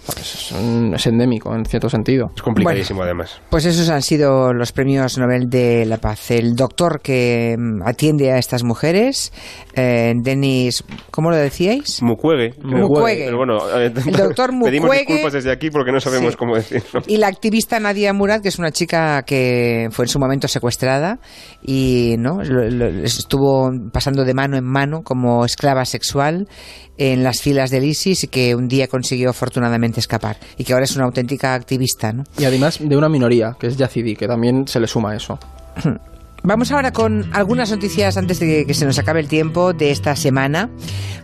Pues 0.06 0.52
es, 0.52 1.06
endémico 1.06 1.54
en 1.54 1.64
cierto 1.64 1.88
sentido. 1.88 2.32
Es 2.34 2.42
complicadísimo 2.42 3.02
además. 3.02 3.40
Pues 3.50 3.64
esos 3.64 3.88
han 3.88 4.02
sido 4.02 4.52
los 4.52 4.72
premios 4.72 5.18
Nobel 5.18 5.48
de 5.50 5.84
la 5.86 5.98
Paz. 5.98 6.30
El 6.30 6.56
doctor 6.56 7.00
que 7.00 7.56
mm, 7.58 7.82
atiende 7.84 8.32
a 8.32 8.38
estas 8.38 8.64
mujeres, 8.64 9.32
eh, 9.74 10.12
Denis, 10.16 10.84
¿cómo 11.10 11.30
lo 11.30 11.36
decíais? 11.36 12.02
Mukwege. 12.02 12.54
Mukwege. 12.62 13.32
bueno, 13.34 13.58
el 13.78 13.92
doctor 13.92 14.52
Mukwege. 14.52 14.70
Pedimos 14.80 14.96
disculpas 14.96 15.32
desde 15.32 15.52
aquí 15.52 15.70
porque 15.70 15.92
no 15.92 16.00
sabemos 16.00 16.36
cómo 16.36 16.56
decirlo. 16.56 17.02
Y 17.06 17.16
la 17.16 17.28
activista 17.28 17.78
Nadia 17.80 18.12
Murad, 18.12 18.40
que 18.40 18.48
es 18.48 18.58
una 18.58 18.70
chica 18.70 19.22
que 19.22 19.88
fue 19.90 20.04
en 20.04 20.08
su 20.08 20.18
momento 20.18 20.48
secuestrada 20.48 21.18
y 21.62 22.16
no 22.18 22.40
estuvo 22.42 23.70
pasando 23.92 24.24
de 24.24 24.34
mano 24.34 24.56
en 24.56 24.64
mano 24.64 25.02
como 25.02 25.44
esclava 25.44 25.84
sexual 25.84 26.48
en 26.98 27.22
las 27.22 27.40
filas 27.40 27.70
del 27.70 27.84
ISIS 27.84 28.24
y 28.24 28.28
que 28.28 28.54
un 28.54 28.68
día 28.68 28.86
consiguió 28.86 29.30
afortunadamente 29.30 30.00
escapar 30.00 30.36
y 30.58 30.64
que 30.64 30.72
ahora 30.72 30.84
es 30.84 30.96
una 30.96 31.06
auténtica 31.06 31.54
activista. 31.54 32.12
¿no? 32.12 32.24
Y 32.38 32.44
además 32.44 32.78
de 32.80 32.96
una 32.96 33.08
minoría, 33.08 33.56
que 33.58 33.68
es 33.68 33.76
Yazidi, 33.76 34.16
que 34.16 34.26
también 34.26 34.66
se 34.66 34.80
le 34.80 34.86
suma 34.86 35.12
a 35.12 35.16
eso. 35.16 35.38
Vamos 36.42 36.72
ahora 36.72 36.92
con 36.92 37.28
algunas 37.34 37.70
noticias 37.70 38.16
antes 38.16 38.40
de 38.40 38.64
que 38.64 38.72
se 38.72 38.86
nos 38.86 38.98
acabe 38.98 39.20
el 39.20 39.28
tiempo 39.28 39.74
de 39.74 39.90
esta 39.90 40.16
semana. 40.16 40.70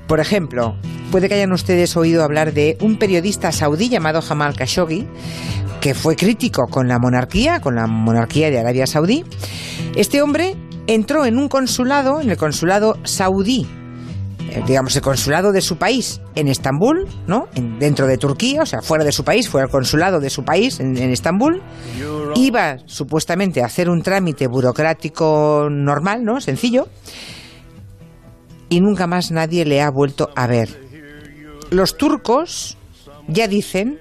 Por 0.07 0.21
ejemplo, 0.21 0.77
puede 1.11 1.29
que 1.29 1.35
hayan 1.37 1.53
ustedes 1.53 1.97
oído 1.97 2.23
hablar 2.23 2.53
de 2.53 2.77
un 2.83 2.99
periodista 2.99 3.51
saudí 3.51 3.89
llamado 3.89 4.21
Jamal 4.21 4.55
Khashoggi, 4.55 5.07
que 5.81 5.95
fue 5.95 6.17
crítico 6.17 6.67
con 6.67 6.87
la 6.87 6.99
monarquía, 6.99 7.61
con 7.61 7.77
la 7.77 7.87
monarquía 7.87 8.51
de 8.51 8.59
Arabia 8.59 8.87
Saudí. 8.87 9.25
Este 9.95 10.21
hombre 10.21 10.55
entró 10.87 11.25
en 11.25 11.39
un 11.39 11.49
consulado, 11.49 12.21
en 12.21 12.29
el 12.29 12.37
consulado 12.37 12.99
saudí 13.05 13.67
digamos, 14.67 14.95
el 14.97 15.03
consulado 15.03 15.53
de 15.53 15.61
su 15.61 15.77
país 15.77 16.21
en 16.35 16.49
Estambul, 16.49 17.09
¿no? 17.27 17.49
dentro 17.79 18.07
de 18.07 18.19
Turquía, 18.19 18.63
o 18.63 18.67
sea, 18.67 18.83
fuera 18.83 19.05
de 19.05 19.13
su 19.13 19.25
país, 19.25 19.49
fue 19.49 19.63
el 19.63 19.69
consulado 19.69 20.21
de 20.21 20.31
su 20.31 20.45
país 20.45 20.81
en, 20.81 20.97
en, 20.97 21.11
Estambul. 21.11 21.63
Iba 22.35 22.79
supuestamente 22.87 23.63
a 23.63 23.67
hacer 23.67 23.89
un 23.89 24.03
trámite 24.03 24.47
burocrático 24.47 25.69
normal, 25.71 26.25
¿no? 26.25 26.41
Sencillo. 26.41 26.89
Y 28.69 28.81
nunca 28.81 29.07
más 29.07 29.31
nadie 29.31 29.65
le 29.65 29.81
ha 29.81 29.91
vuelto 29.91 30.31
a 30.35 30.47
ver. 30.47 30.69
Los 31.71 31.97
turcos 31.97 32.77
ya 33.29 33.49
dicen 33.49 34.01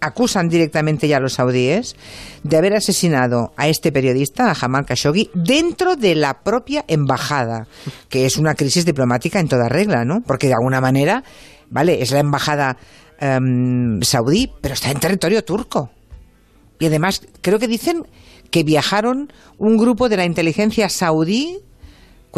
acusan 0.00 0.48
directamente 0.48 1.08
ya 1.08 1.18
a 1.18 1.20
los 1.20 1.34
saudíes 1.34 1.96
de 2.42 2.56
haber 2.56 2.74
asesinado 2.74 3.52
a 3.56 3.68
este 3.68 3.92
periodista, 3.92 4.50
a 4.50 4.54
Jamal 4.54 4.86
Khashoggi, 4.86 5.30
dentro 5.34 5.96
de 5.96 6.14
la 6.14 6.42
propia 6.42 6.84
embajada, 6.88 7.66
que 8.08 8.26
es 8.26 8.36
una 8.36 8.54
crisis 8.54 8.84
diplomática 8.84 9.40
en 9.40 9.48
toda 9.48 9.68
regla, 9.68 10.04
¿no? 10.04 10.22
Porque 10.26 10.48
de 10.48 10.54
alguna 10.54 10.80
manera, 10.80 11.24
vale, 11.70 12.02
es 12.02 12.10
la 12.12 12.20
embajada 12.20 12.76
em, 13.18 14.00
saudí, 14.02 14.50
pero 14.60 14.74
está 14.74 14.90
en 14.90 15.00
territorio 15.00 15.44
turco. 15.44 15.90
Y 16.78 16.86
además, 16.86 17.22
creo 17.40 17.58
que 17.58 17.68
dicen 17.68 18.06
que 18.50 18.62
viajaron 18.62 19.32
un 19.58 19.76
grupo 19.76 20.08
de 20.08 20.16
la 20.16 20.24
inteligencia 20.24 20.88
saudí 20.88 21.58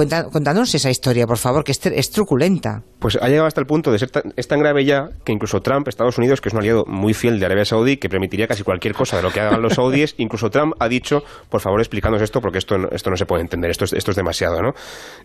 contándonos 0.07 0.75
esa 0.75 0.91
historia, 0.91 1.27
por 1.27 1.39
favor, 1.39 1.65
que 1.65 1.73
es, 1.73 2.11
truculenta. 2.11 2.83
Pues 2.99 3.19
ha 3.21 3.29
llegado 3.29 3.47
hasta 3.47 3.61
el 3.61 3.67
punto 3.67 3.91
de 3.91 3.99
ser 3.99 4.11
tan, 4.11 4.33
es 4.37 4.47
tan 4.47 4.61
grave 4.61 4.85
ya 4.85 5.11
que 5.25 5.33
incluso 5.33 5.61
Trump, 5.61 5.89
Estados 5.89 6.19
Unidos, 6.19 6.41
que 6.41 6.49
es 6.49 6.53
un 6.53 6.61
aliado 6.61 6.85
muy 6.87 7.15
fiel 7.15 7.41
de 7.41 7.47
Arabia 7.47 7.65
Saudí, 7.65 7.97
que 7.97 8.09
permitiría 8.09 8.47
casi 8.47 8.63
cualquier 8.63 8.95
cosa 8.95 9.17
de 9.17 9.23
lo 9.23 9.31
que 9.31 9.41
hagan 9.41 9.61
los 9.61 9.75
saudíes, 9.75 10.15
incluso 10.19 10.51
Trump 10.51 10.75
ha 10.79 10.89
dicho, 10.89 11.23
por 11.49 11.61
favor, 11.61 11.81
explícanos 11.81 12.23
esto, 12.23 12.41
porque 12.41 12.59
esto, 12.59 12.91
esto 12.91 13.11
no 13.11 13.17
se 13.17 13.27
puede 13.27 13.43
entender, 13.43 13.71
esto 13.71 13.85
es, 13.85 13.93
esto 13.93 14.13
es 14.13 14.17
demasiado, 14.17 14.63
¿no? 14.63 14.75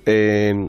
Eh, 0.06 0.68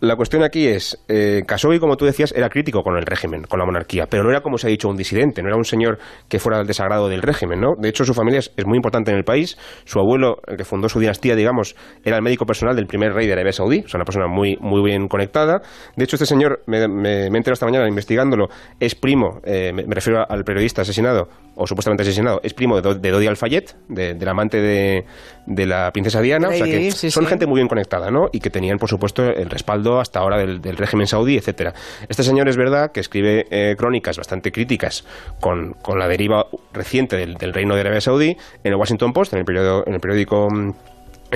La 0.00 0.16
cuestión 0.16 0.42
aquí 0.42 0.66
es, 0.66 1.02
eh, 1.08 1.42
Khashoggi, 1.46 1.78
como 1.78 1.96
tú 1.96 2.04
decías, 2.04 2.32
era 2.36 2.48
crítico 2.48 2.82
con 2.82 2.96
el 2.96 3.06
régimen, 3.06 3.44
con 3.44 3.58
la 3.58 3.64
monarquía, 3.64 4.06
pero 4.08 4.24
no 4.24 4.30
era, 4.30 4.40
como 4.40 4.58
se 4.58 4.66
ha 4.66 4.70
dicho, 4.70 4.88
un 4.88 4.96
disidente, 4.96 5.42
no 5.42 5.48
era 5.48 5.56
un 5.56 5.64
señor 5.64 5.98
que 6.28 6.38
fuera 6.38 6.58
del 6.58 6.66
desagrado 6.66 7.08
del 7.08 7.22
régimen, 7.22 7.60
¿no? 7.60 7.74
De 7.78 7.88
hecho, 7.88 8.04
su 8.04 8.12
familia 8.12 8.40
es, 8.40 8.66
muy 8.66 8.76
importante 8.76 9.10
en 9.10 9.16
el 9.16 9.24
país. 9.24 9.56
Su 9.84 9.98
abuelo, 9.98 10.38
el 10.46 10.56
que 10.56 10.64
fundó 10.64 10.88
su 10.88 11.00
dinastía, 11.00 11.34
digamos, 11.34 11.76
era 12.04 12.16
el 12.16 12.22
médico 12.22 12.44
personal 12.44 12.76
del 12.76 12.86
primer 12.86 13.14
rey 13.14 13.26
de 13.26 13.32
Arabia 13.32 13.52
Saudí, 13.52 13.82
o 13.84 13.88
sea, 13.88 13.98
una 13.98 14.04
persona 14.04 14.26
muy, 14.26 14.58
muy 14.60 14.82
bien 14.82 15.08
conectada. 15.08 15.62
De 15.96 16.04
hecho, 16.04 16.16
este 16.16 16.26
señor, 16.26 16.62
me, 16.66 16.86
me, 16.88 17.22
he 17.22 17.26
enterado 17.26 17.54
esta 17.54 17.66
mañana 17.66 17.88
investigándolo, 17.88 18.48
es 18.78 18.94
primo, 18.94 19.40
eh, 19.44 19.72
me, 19.72 19.82
refiero 19.94 20.24
al 20.28 20.44
periodista 20.44 20.82
asesinado, 20.82 21.28
o 21.54 21.66
supuestamente 21.66 22.02
asesinado, 22.02 22.40
es 22.42 22.52
primo 22.52 22.80
de, 22.80 22.96
de 22.96 23.10
Dodi 23.10 23.26
Al-Fayed, 23.26 23.64
de, 23.88 24.14
del 24.14 24.28
amante 24.28 24.60
de, 24.60 25.04
de, 25.46 25.66
la 25.66 25.90
princesa 25.90 26.20
Diana, 26.20 26.48
o 26.48 26.52
sea 26.52 26.66
que 26.66 26.90
son 26.90 27.26
gente 27.26 27.46
muy 27.46 27.60
bien 27.60 27.68
conectada, 27.68 28.10
¿no? 28.10 28.26
Y 28.32 28.40
que 28.40 28.50
tenían, 28.50 28.78
por 28.78 28.90
supuesto, 28.90 29.22
el 29.22 29.48
respaldo 29.48 29.85
hasta 29.94 30.20
ahora 30.20 30.38
del, 30.38 30.76
régimen 30.76 31.06
saudí, 31.06 31.36
etcétera. 31.36 31.74
Este 32.08 32.22
señor 32.22 32.48
es 32.48 32.56
verdad 32.56 32.92
que 32.92 33.00
escribe 33.00 33.46
eh, 33.50 33.74
crónicas 33.78 34.18
bastante 34.18 34.52
críticas 34.52 35.04
con, 35.40 35.74
con, 35.74 35.98
la 35.98 36.08
deriva 36.08 36.46
reciente 36.72 37.16
del, 37.16 37.36
reino 37.52 37.74
de 37.74 37.80
Arabia 37.80 38.00
Saudí 38.00 38.36
en 38.64 38.72
el 38.72 38.74
Washington 38.74 39.12
Post, 39.12 39.32
en 39.32 39.40
el, 39.40 39.44
periódico, 39.44 39.84
en 39.86 39.94
el 39.94 40.00
periódico 40.00 40.50
mm, 40.50 40.74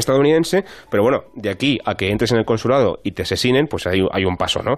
estadounidense, 0.01 0.65
pero 0.91 1.03
bueno, 1.03 1.25
de 1.35 1.51
aquí 1.51 1.79
a 1.85 1.95
que 1.95 2.11
entres 2.11 2.33
en 2.33 2.39
el 2.39 2.45
consulado 2.45 2.99
y 3.05 3.13
te 3.13 3.23
asesinen, 3.23 3.67
pues 3.67 3.87
hay, 3.87 4.01
hay, 4.13 4.25
un 4.25 4.37
paso, 4.37 4.63
¿no? 4.63 4.77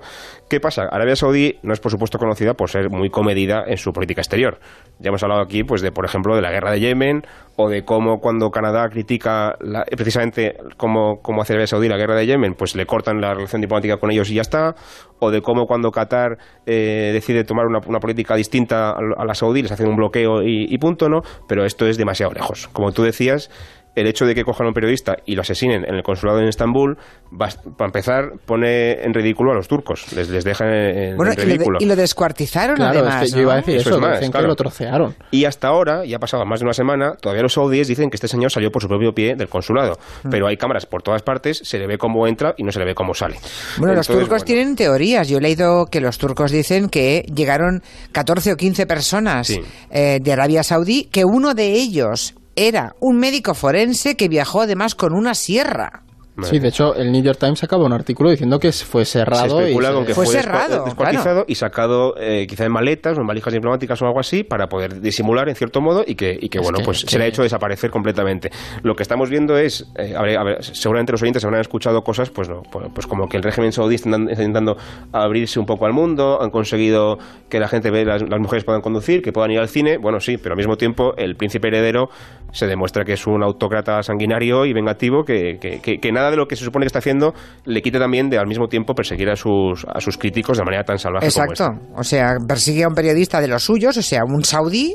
¿Qué 0.49 0.61
pasa? 0.61 0.85
Arabia 0.91 1.17
Saudí 1.17 1.59
no 1.63 1.73
es, 1.73 1.81
por 1.81 1.91
supuesto, 1.91 2.19
conocida 2.19 2.55
por 2.55 2.71
ser 2.71 2.91
muy 2.91 3.09
comedida 3.09 3.65
en 3.67 3.77
su 3.77 3.93
política 3.93 4.21
exterior. 4.21 4.59
Ya 4.99 5.09
hemos 5.09 5.23
hablado 5.23 5.43
aquí, 5.43 5.65
pues, 5.65 5.81
de, 5.83 5.91
por 5.91 6.05
ejemplo, 6.05 6.37
de 6.37 6.43
la 6.43 6.51
guerra 6.51 6.73
de 6.73 6.81
Yemen 6.81 7.23
o 7.57 7.69
de 7.69 7.85
cómo 7.85 8.19
cuando 8.19 8.51
Canadá 8.51 8.89
critica 8.89 9.55
precisamente 9.97 10.57
cómo, 10.77 11.21
cómo 11.23 11.43
hace 11.43 11.53
Arabia 11.53 11.67
Saudí 11.67 11.89
la 11.89 11.97
guerra 11.97 12.17
de 12.17 12.27
Yemen, 12.27 12.55
pues 12.55 12.75
le 12.75 12.87
cortan 12.87 13.21
la 13.21 13.35
relación 13.35 13.61
diplomática 13.61 13.97
con 13.97 14.11
ellos 14.11 14.31
y 14.31 14.35
ya 14.35 14.43
está, 14.43 14.75
o 15.19 15.31
de 15.31 15.41
cómo 15.41 15.67
cuando 15.67 15.91
Qatar 15.91 16.39
eh, 16.67 17.11
decide 17.13 17.45
tomar 17.45 17.67
una, 17.67 17.81
política 18.01 18.35
distinta 18.35 18.91
a 18.91 19.25
la 19.25 19.35
saudí, 19.35 19.63
les 19.63 19.71
hacen 19.71 19.89
un 19.89 19.97
bloqueo 19.97 20.43
y, 20.43 20.67
y 20.69 20.79
punto, 20.79 21.09
¿no? 21.09 21.21
Pero 21.47 21.65
esto 21.65 21.87
es 21.87 21.97
demasiado 21.97 22.33
lejos. 22.33 22.69
Como 22.73 22.91
tú 22.93 23.03
decías, 23.03 23.51
el 23.95 24.07
hecho 24.07 24.27
de 24.27 24.35
que 24.35 24.45
cojan 24.45 24.67
a 24.67 24.69
un 24.69 24.75
periodista 24.75 25.17
y 25.27 25.35
lo 25.35 25.43
asesinen 25.43 25.85
en 25.87 25.95
el 25.95 26.03
consulado 26.03 26.41
en 26.41 26.49
Estambul, 26.49 26.97
para 27.37 27.87
empezar, 27.87 28.33
pone 28.45 29.03
en 29.03 29.13
ridículo 29.15 29.53
a 29.53 29.55
los 29.55 29.69
turcos. 29.69 30.13
Les, 30.13 30.29
les 30.29 30.45
deja 30.45 30.65
en, 30.67 31.19
ridículo. 31.19 31.79
Y 31.81 31.87
lo, 31.87 31.97
descuartizaron 31.97 32.81
además. 32.81 33.31
yo 33.31 33.43
iba 33.43 33.55
a 33.55 33.57
decir 33.57 33.77
eso, 33.77 33.99
dicen 33.99 34.33
que 34.33 34.43
lo 34.43 34.57
trocearon. 34.57 35.15
Y 35.31 35.45
hasta 35.45 35.69
ahora, 35.69 36.05
ya 36.05 36.17
ha 36.17 36.21
pasado 36.21 36.45
más 36.47 36.61
de 36.61 36.65
una 36.65 36.75
semana, 36.75 37.15
todavía 37.21 37.43
los 37.43 37.53
saudíes 37.53 37.89
dicen 37.89 38.11
que 38.11 38.17
este 38.17 38.29
señor 38.29 38.51
salió 38.51 38.71
por 38.71 38.83
su 38.83 38.89
propio 38.89 39.13
pie 39.13 39.35
del 39.37 39.49
consulado. 39.49 39.99
Mm. 40.25 40.31
Pero 40.31 40.47
hay 40.47 40.57
cámaras 40.57 40.87
por 40.87 41.03
todas 41.03 41.23
partes, 41.23 41.61
se 41.65 41.79
le 41.79 41.87
ve 41.87 41.99
cómo 41.99 42.27
entra 42.27 42.55
y 42.57 42.63
no 42.63 42.73
se 42.73 42.79
le 42.79 42.87
ve 42.87 42.95
cómo 42.95 43.15
sale. 43.15 43.37
Bueno, 43.79 43.95
los 43.95 44.07
turcos 44.07 44.45
tienen 44.45 44.77
teorías. 44.77 45.29
Yo 45.29 45.39
he 45.39 45.41
leído 45.41 45.87
que 45.87 46.01
los 46.01 46.19
turcos 46.19 46.51
dicen 46.51 46.89
que 46.89 47.25
llegaron 47.35 47.83
14 48.13 48.53
o 48.53 48.57
15 48.57 48.87
personas 48.87 49.53
eh, 49.91 50.21
de 50.23 50.33
Arabia 50.33 50.63
Saudí, 50.63 51.05
que 51.05 51.25
uno 51.25 51.55
de 51.55 51.73
ellos 51.73 52.35
era 52.57 52.95
un 53.01 53.17
médico 53.19 53.55
forense 53.55 54.17
que 54.17 54.29
viajó 54.29 54.63
además 54.63 54.95
con 54.95 55.15
una 55.15 55.35
sierra. 55.35 56.05
Sí, 56.41 56.59
de 56.59 56.69
hecho, 56.69 56.95
el 56.95 57.13
New 57.13 57.23
York 57.23 57.39
Times 57.39 57.59
sacaba 57.59 57.85
un 57.85 57.93
artículo 57.93 58.31
diciendo 58.31 58.59
que 58.59 58.73
fue 58.73 59.05
cerrado. 59.05 59.59
Se 59.59 59.65
especula 59.65 59.91
y 59.91 59.95
con 59.95 60.07
que 60.07 60.15
fue, 60.15 60.27
cerrado, 60.27 60.85
descuartizado 60.85 61.45
y 61.47 61.55
sacado 61.57 62.15
eh, 62.19 62.47
quizá 62.49 62.65
en 62.65 62.73
maletas 62.73 63.19
o 63.19 63.21
en 63.21 63.27
valijas 63.27 63.53
diplomáticas 63.53 64.01
o 64.01 64.07
algo 64.07 64.19
así 64.19 64.43
para 64.43 64.67
poder 64.67 65.03
disimular 65.03 65.51
en 65.51 65.57
cierto 65.57 65.83
modo 65.83 66.05
y 66.07 66.15
que, 66.15 66.37
y 66.41 66.49
que 66.49 66.59
bueno, 66.59 66.79
pues 66.83 67.01
se 67.01 67.19
le 67.19 67.25
ha 67.25 67.27
hecho 67.27 67.43
desaparecer 67.43 67.91
completamente. 67.91 68.51
Lo 68.83 68.95
que 68.95 69.03
estamos 69.03 69.29
viendo 69.29 69.59
es, 69.59 69.87
eh, 69.97 70.15
a, 70.17 70.23
ver, 70.23 70.65
seguramente 70.65 71.13
los 71.13 71.21
oyentes 71.21 71.45
habrán 71.45 71.61
escuchado 71.61 72.03
cosas, 72.03 72.31
pues, 72.31 72.49
no, 72.49 72.63
pues, 72.63 72.87
pues 72.95 73.07
como 73.07 73.29
que 73.29 73.37
el 73.37 73.43
régimen 73.43 73.71
saudí 73.73 73.97
está 73.97 74.09
intentando 74.09 74.79
abrirse 75.13 75.61
un 75.61 75.67
poco 75.67 75.85
al 75.85 75.93
mundo, 75.93 76.41
han 76.41 76.51
conseguido 76.51 77.19
que 77.51 77.61
la 77.61 77.69
gente 77.69 77.91
ve, 77.91 78.07
las, 78.07 78.23
las 78.23 78.41
mujeres 78.41 78.65
puedan 78.65 78.81
conducir, 78.81 79.21
que 79.21 79.33
puedan 79.33 79.51
ir 79.51 79.59
al 79.59 79.69
cine, 79.69 79.99
bueno, 79.99 80.19
sí, 80.19 80.39
pero 80.39 80.55
al 80.55 80.59
mismo 80.59 80.77
tiempo 80.77 81.15
el 81.19 81.37
príncipe 81.37 81.69
heredero 81.69 82.09
se 82.53 82.67
demuestra 82.67 83.05
que 83.05 83.15
es 83.15 83.27
un 83.27 83.43
autócrata 83.43 84.03
sanguinario 84.03 84.65
y 84.65 84.73
vengativo 84.73 85.25
que, 85.25 85.59
que, 85.61 85.81
que 85.81 86.13
nada 86.23 86.31
de 86.31 86.37
lo 86.37 86.47
que 86.47 86.57
se 86.57 86.65
supone 86.65 86.85
que 86.85 86.89
está 86.89 87.01
haciendo 87.01 87.35
le 87.65 87.83
quite 87.83 87.99
también 87.99 88.31
de 88.31 88.39
al 88.39 88.47
mismo 88.47 88.69
tiempo 88.69 88.95
perseguir 88.95 89.31
a 89.31 89.37
sus, 89.37 89.85
a 89.93 90.01
sus 90.01 90.17
críticos 90.19 90.59
de 90.59 90.65
manera 90.65 90.85
tan 90.85 90.99
salvaje 90.99 91.27
Exacto. 91.27 91.69
O 91.97 92.05
sea, 92.05 92.37
persigue 92.47 92.85
a 92.85 92.89
un 92.89 92.95
periodista 92.95 93.41
de 93.41 93.49
los 93.49 93.63
suyos, 93.65 93.97
o 93.97 94.03
sea, 94.03 94.21
un 94.25 94.45
saudí, 94.45 94.95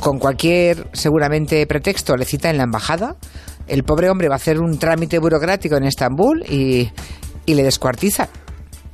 con 0.00 0.18
cualquier 0.18 0.88
seguramente 0.92 1.66
pretexto 1.66 2.16
le 2.16 2.24
cita 2.24 2.50
en 2.50 2.58
la 2.58 2.64
embajada. 2.64 3.16
El 3.66 3.82
pobre 3.84 4.10
hombre 4.10 4.28
va 4.28 4.34
a 4.34 4.36
hacer 4.36 4.60
un 4.60 4.78
trámite 4.78 5.18
burocrático 5.18 5.76
en 5.76 5.84
Estambul 5.84 6.44
y, 6.48 6.90
y 7.46 7.54
le 7.54 7.62
descuartiza. 7.62 8.28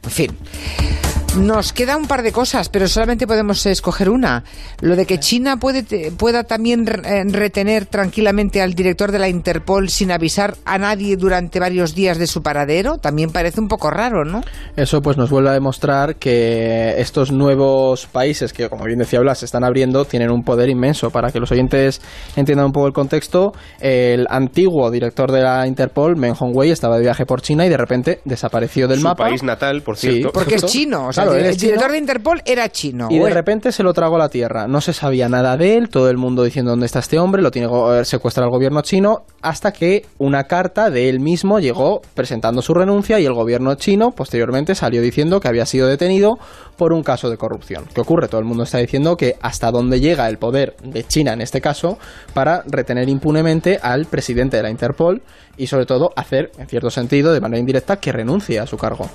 En 0.04 0.10
fin. 0.10 0.89
Nos 1.38 1.73
queda 1.73 1.97
un 1.97 2.09
par 2.09 2.25
de 2.25 2.33
cosas, 2.33 2.69
pero 2.69 2.88
solamente 2.88 3.25
podemos 3.25 3.64
escoger 3.64 4.11
una. 4.11 4.43
Lo 4.81 4.97
de 4.97 5.07
que 5.07 5.21
China 5.21 5.59
puede, 5.59 6.11
pueda 6.11 6.43
también 6.43 6.85
eh, 6.88 7.23
retener 7.29 7.87
tranquilamente 7.87 8.61
al 8.61 8.75
director 8.75 9.12
de 9.12 9.21
la 9.21 9.29
Interpol 9.29 9.90
sin 9.90 10.11
avisar 10.11 10.57
a 10.64 10.77
nadie 10.77 11.16
durante 11.16 11.61
varios 11.61 11.95
días 11.95 12.19
de 12.19 12.27
su 12.27 12.43
paradero, 12.43 12.99
también 12.99 13.31
parece 13.31 13.61
un 13.61 13.69
poco 13.69 13.90
raro, 13.90 14.25
¿no? 14.25 14.40
Eso 14.75 15.01
pues 15.03 15.16
nos 15.16 15.31
vuelve 15.31 15.51
a 15.51 15.53
demostrar 15.53 16.16
que 16.16 17.01
estos 17.01 17.31
nuevos 17.31 18.07
países 18.07 18.53
que, 18.53 18.69
como 18.69 18.85
bien 18.85 18.99
decía 18.99 19.21
Blas, 19.21 19.38
se 19.38 19.45
están 19.45 19.62
abriendo, 19.62 20.05
tienen 20.05 20.33
un 20.33 20.43
poder 20.43 20.69
inmenso. 20.69 21.11
Para 21.11 21.31
que 21.31 21.38
los 21.38 21.53
oyentes 21.53 22.03
entiendan 22.35 22.66
un 22.66 22.73
poco 22.73 22.88
el 22.88 22.93
contexto, 22.93 23.53
el 23.79 24.27
antiguo 24.29 24.90
director 24.90 25.31
de 25.31 25.43
la 25.43 25.66
Interpol, 25.69 26.16
Meng 26.16 26.35
Hongwei, 26.37 26.71
estaba 26.71 26.97
de 26.97 27.03
viaje 27.03 27.25
por 27.25 27.40
China 27.40 27.64
y 27.64 27.69
de 27.69 27.77
repente 27.77 28.21
desapareció 28.25 28.88
del 28.88 28.99
su 28.99 29.05
mapa. 29.05 29.27
país 29.27 29.45
natal, 29.45 29.83
por 29.83 29.97
cierto. 29.97 30.33
porque 30.33 30.57
es 30.57 30.66
chino. 30.66 31.07
O 31.07 31.12
sea, 31.12 31.19
el 31.22 31.56
director 31.56 31.90
de 31.92 31.98
Interpol 31.98 32.42
era 32.44 32.68
chino. 32.68 33.09
Y 33.11 33.18
de 33.18 33.30
repente 33.30 33.72
se 33.72 33.83
lo 33.83 33.92
tragó 33.92 34.16
a 34.16 34.18
la 34.20 34.28
tierra. 34.28 34.66
No 34.66 34.80
se 34.80 34.92
sabía 34.92 35.28
nada 35.28 35.56
de 35.56 35.76
él, 35.76 35.88
todo 35.88 36.11
el 36.11 36.16
mundo 36.16 36.42
diciendo 36.42 36.70
dónde 36.70 36.87
está 36.87 36.98
este 36.98 37.18
hombre, 37.18 37.42
lo 37.42 37.50
tiene 37.50 37.68
eh, 37.68 38.04
secuestrado 38.04 38.48
el 38.48 38.52
gobierno 38.52 38.83
chino, 38.83 39.24
hasta 39.42 39.72
que 39.72 40.06
una 40.18 40.44
carta 40.44 40.90
de 40.90 41.09
él 41.09 41.20
mismo 41.20 41.59
llegó 41.61 42.00
presentando 42.14 42.62
su 42.62 42.74
renuncia 42.74 43.20
y 43.20 43.26
el 43.26 43.35
gobierno 43.35 43.74
chino 43.74 44.11
posteriormente 44.11 44.74
salió 44.74 45.02
diciendo 45.02 45.40
que 45.40 45.48
había 45.48 45.66
sido 45.66 45.87
detenido 45.87 46.38
por 46.76 46.92
un 46.92 47.02
caso 47.02 47.30
de 47.30 47.37
corrupción. 47.37 47.85
¿Qué 47.94 48.00
ocurre? 48.00 48.28
Todo 48.28 48.40
el 48.40 48.46
mundo 48.46 48.64
está 48.64 48.78
diciendo 48.78 49.16
que 49.16 49.37
hasta 49.40 49.70
dónde 49.70 50.00
llega 50.00 50.28
el 50.28 50.38
poder 50.38 50.76
de 50.83 51.04
China 51.04 51.33
en 51.33 51.40
este 51.40 51.61
caso 51.61 51.98
para 52.33 52.62
retener 52.66 53.09
impunemente 53.09 53.78
al 53.83 54.06
presidente 54.06 54.56
de 54.56 54.62
la 54.62 54.70
Interpol 54.70 55.22
y 55.56 55.66
sobre 55.66 55.87
todo 55.87 56.11
hacer, 56.16 56.50
en 56.59 56.68
cierto 56.68 56.90
sentido, 56.90 57.33
de 57.33 57.40
manera 57.40 57.61
indirecta, 57.61 57.96
que 57.96 58.12
renuncie 58.12 58.59
a 58.59 58.66
su 58.66 58.76
cargo. 58.76 59.09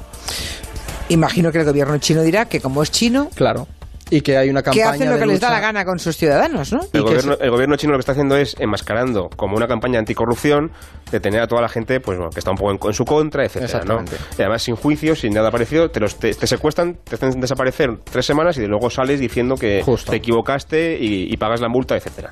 Imagino 1.09 1.51
que 1.51 1.59
el 1.59 1.65
gobierno 1.65 1.97
chino 1.97 2.21
dirá 2.21 2.45
que 2.45 2.59
como 2.59 2.81
es 2.83 2.91
chino... 2.91 3.29
Claro. 3.35 3.67
Y 4.09 4.21
que 4.21 4.37
hay 4.37 4.49
una 4.49 4.61
campaña. 4.61 4.83
Que 4.83 4.89
hacen 4.89 5.09
lo 5.09 5.17
que 5.17 5.25
les 5.25 5.39
da 5.39 5.49
la 5.49 5.59
gana 5.59 5.83
con 5.83 5.97
sus 5.97 6.15
ciudadanos, 6.15 6.71
¿no? 6.71 6.81
El 6.93 7.01
gobierno, 7.49 7.75
chino 7.75 7.93
lo 7.93 7.97
que 7.97 8.01
está 8.01 8.11
haciendo 8.11 8.37
es 8.37 8.55
enmascarando 8.59 9.29
como 9.35 9.55
una 9.57 9.67
campaña 9.67 9.97
anticorrupción, 9.97 10.71
detener 11.11 11.41
a 11.41 11.47
toda 11.47 11.63
la 11.63 11.69
gente 11.69 11.99
pues 11.99 12.19
que 12.31 12.39
está 12.39 12.51
un 12.51 12.57
poco 12.57 12.87
en, 12.87 12.93
su 12.93 13.03
contra, 13.03 13.45
etcétera, 13.45 13.83
¿no? 13.83 14.03
Y 14.37 14.41
además 14.41 14.61
sin 14.61 14.75
juicio, 14.75 15.15
sin 15.15 15.33
nada 15.33 15.49
parecido, 15.49 15.89
te, 15.89 15.99
los, 15.99 16.19
te, 16.19 16.33
secuestran, 16.33 16.99
te 17.03 17.15
hacen 17.15 17.39
desaparecer 17.41 17.97
tres 18.03 18.27
semanas 18.27 18.57
y 18.57 18.67
luego 18.67 18.91
sales 18.91 19.19
diciendo 19.19 19.55
que 19.55 19.83
te 20.07 20.15
equivocaste 20.15 20.97
y, 20.99 21.35
pagas 21.37 21.59
la 21.59 21.67
multa, 21.67 21.95
etcétera. 21.95 22.29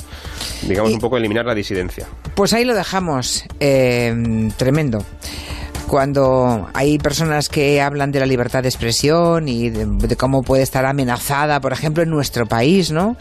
Digamos 0.68 0.94
un 0.94 1.00
poco 1.00 1.18
eliminar 1.18 1.46
la 1.46 1.56
disidencia. 1.56 2.08
Pues 2.36 2.54
ahí 2.54 2.66
lo 2.66 2.76
dejamos. 2.76 3.46
Eh, 3.60 4.14
tremendo 4.58 5.04
cuando 5.94 6.72
hay 6.74 6.98
personas 6.98 7.50
que 7.50 7.80
hablan 7.80 8.12
de 8.12 8.20
la 8.20 8.26
libertad 8.26 8.64
de 8.64 8.68
expresión 8.68 9.48
y 9.48 9.70
de, 9.70 10.16
cómo 10.16 10.42
puede 10.42 10.64
estar 10.64 10.88
amenazada, 10.88 11.62
por 11.62 11.72
ejemplo, 11.72 12.02
en 12.02 12.10
nuestro 12.10 12.48
país, 12.48 12.90
¿no? 12.90 13.16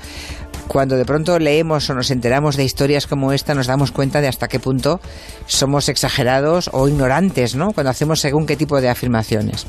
Cuando 0.69 0.97
de 0.97 1.05
pronto 1.05 1.39
leemos 1.39 1.91
o 1.91 1.95
nos 1.95 2.11
enteramos 2.11 2.57
de 2.57 2.65
historias 2.65 3.07
como 3.07 3.35
esta, 3.35 3.55
nos 3.55 3.67
damos 3.67 3.93
cuenta 3.93 4.23
de 4.23 4.29
hasta 4.29 4.49
qué 4.49 4.59
punto 4.59 5.03
somos 5.45 5.91
exagerados 5.91 6.71
o 6.73 6.89
ignorantes, 6.89 7.57
¿no? 7.57 7.73
Cuando 7.73 7.91
hacemos 7.91 8.21
según 8.21 8.47
qué 8.47 8.57
tipo 8.57 8.81
de 8.81 8.89
afirmaciones. 8.89 9.67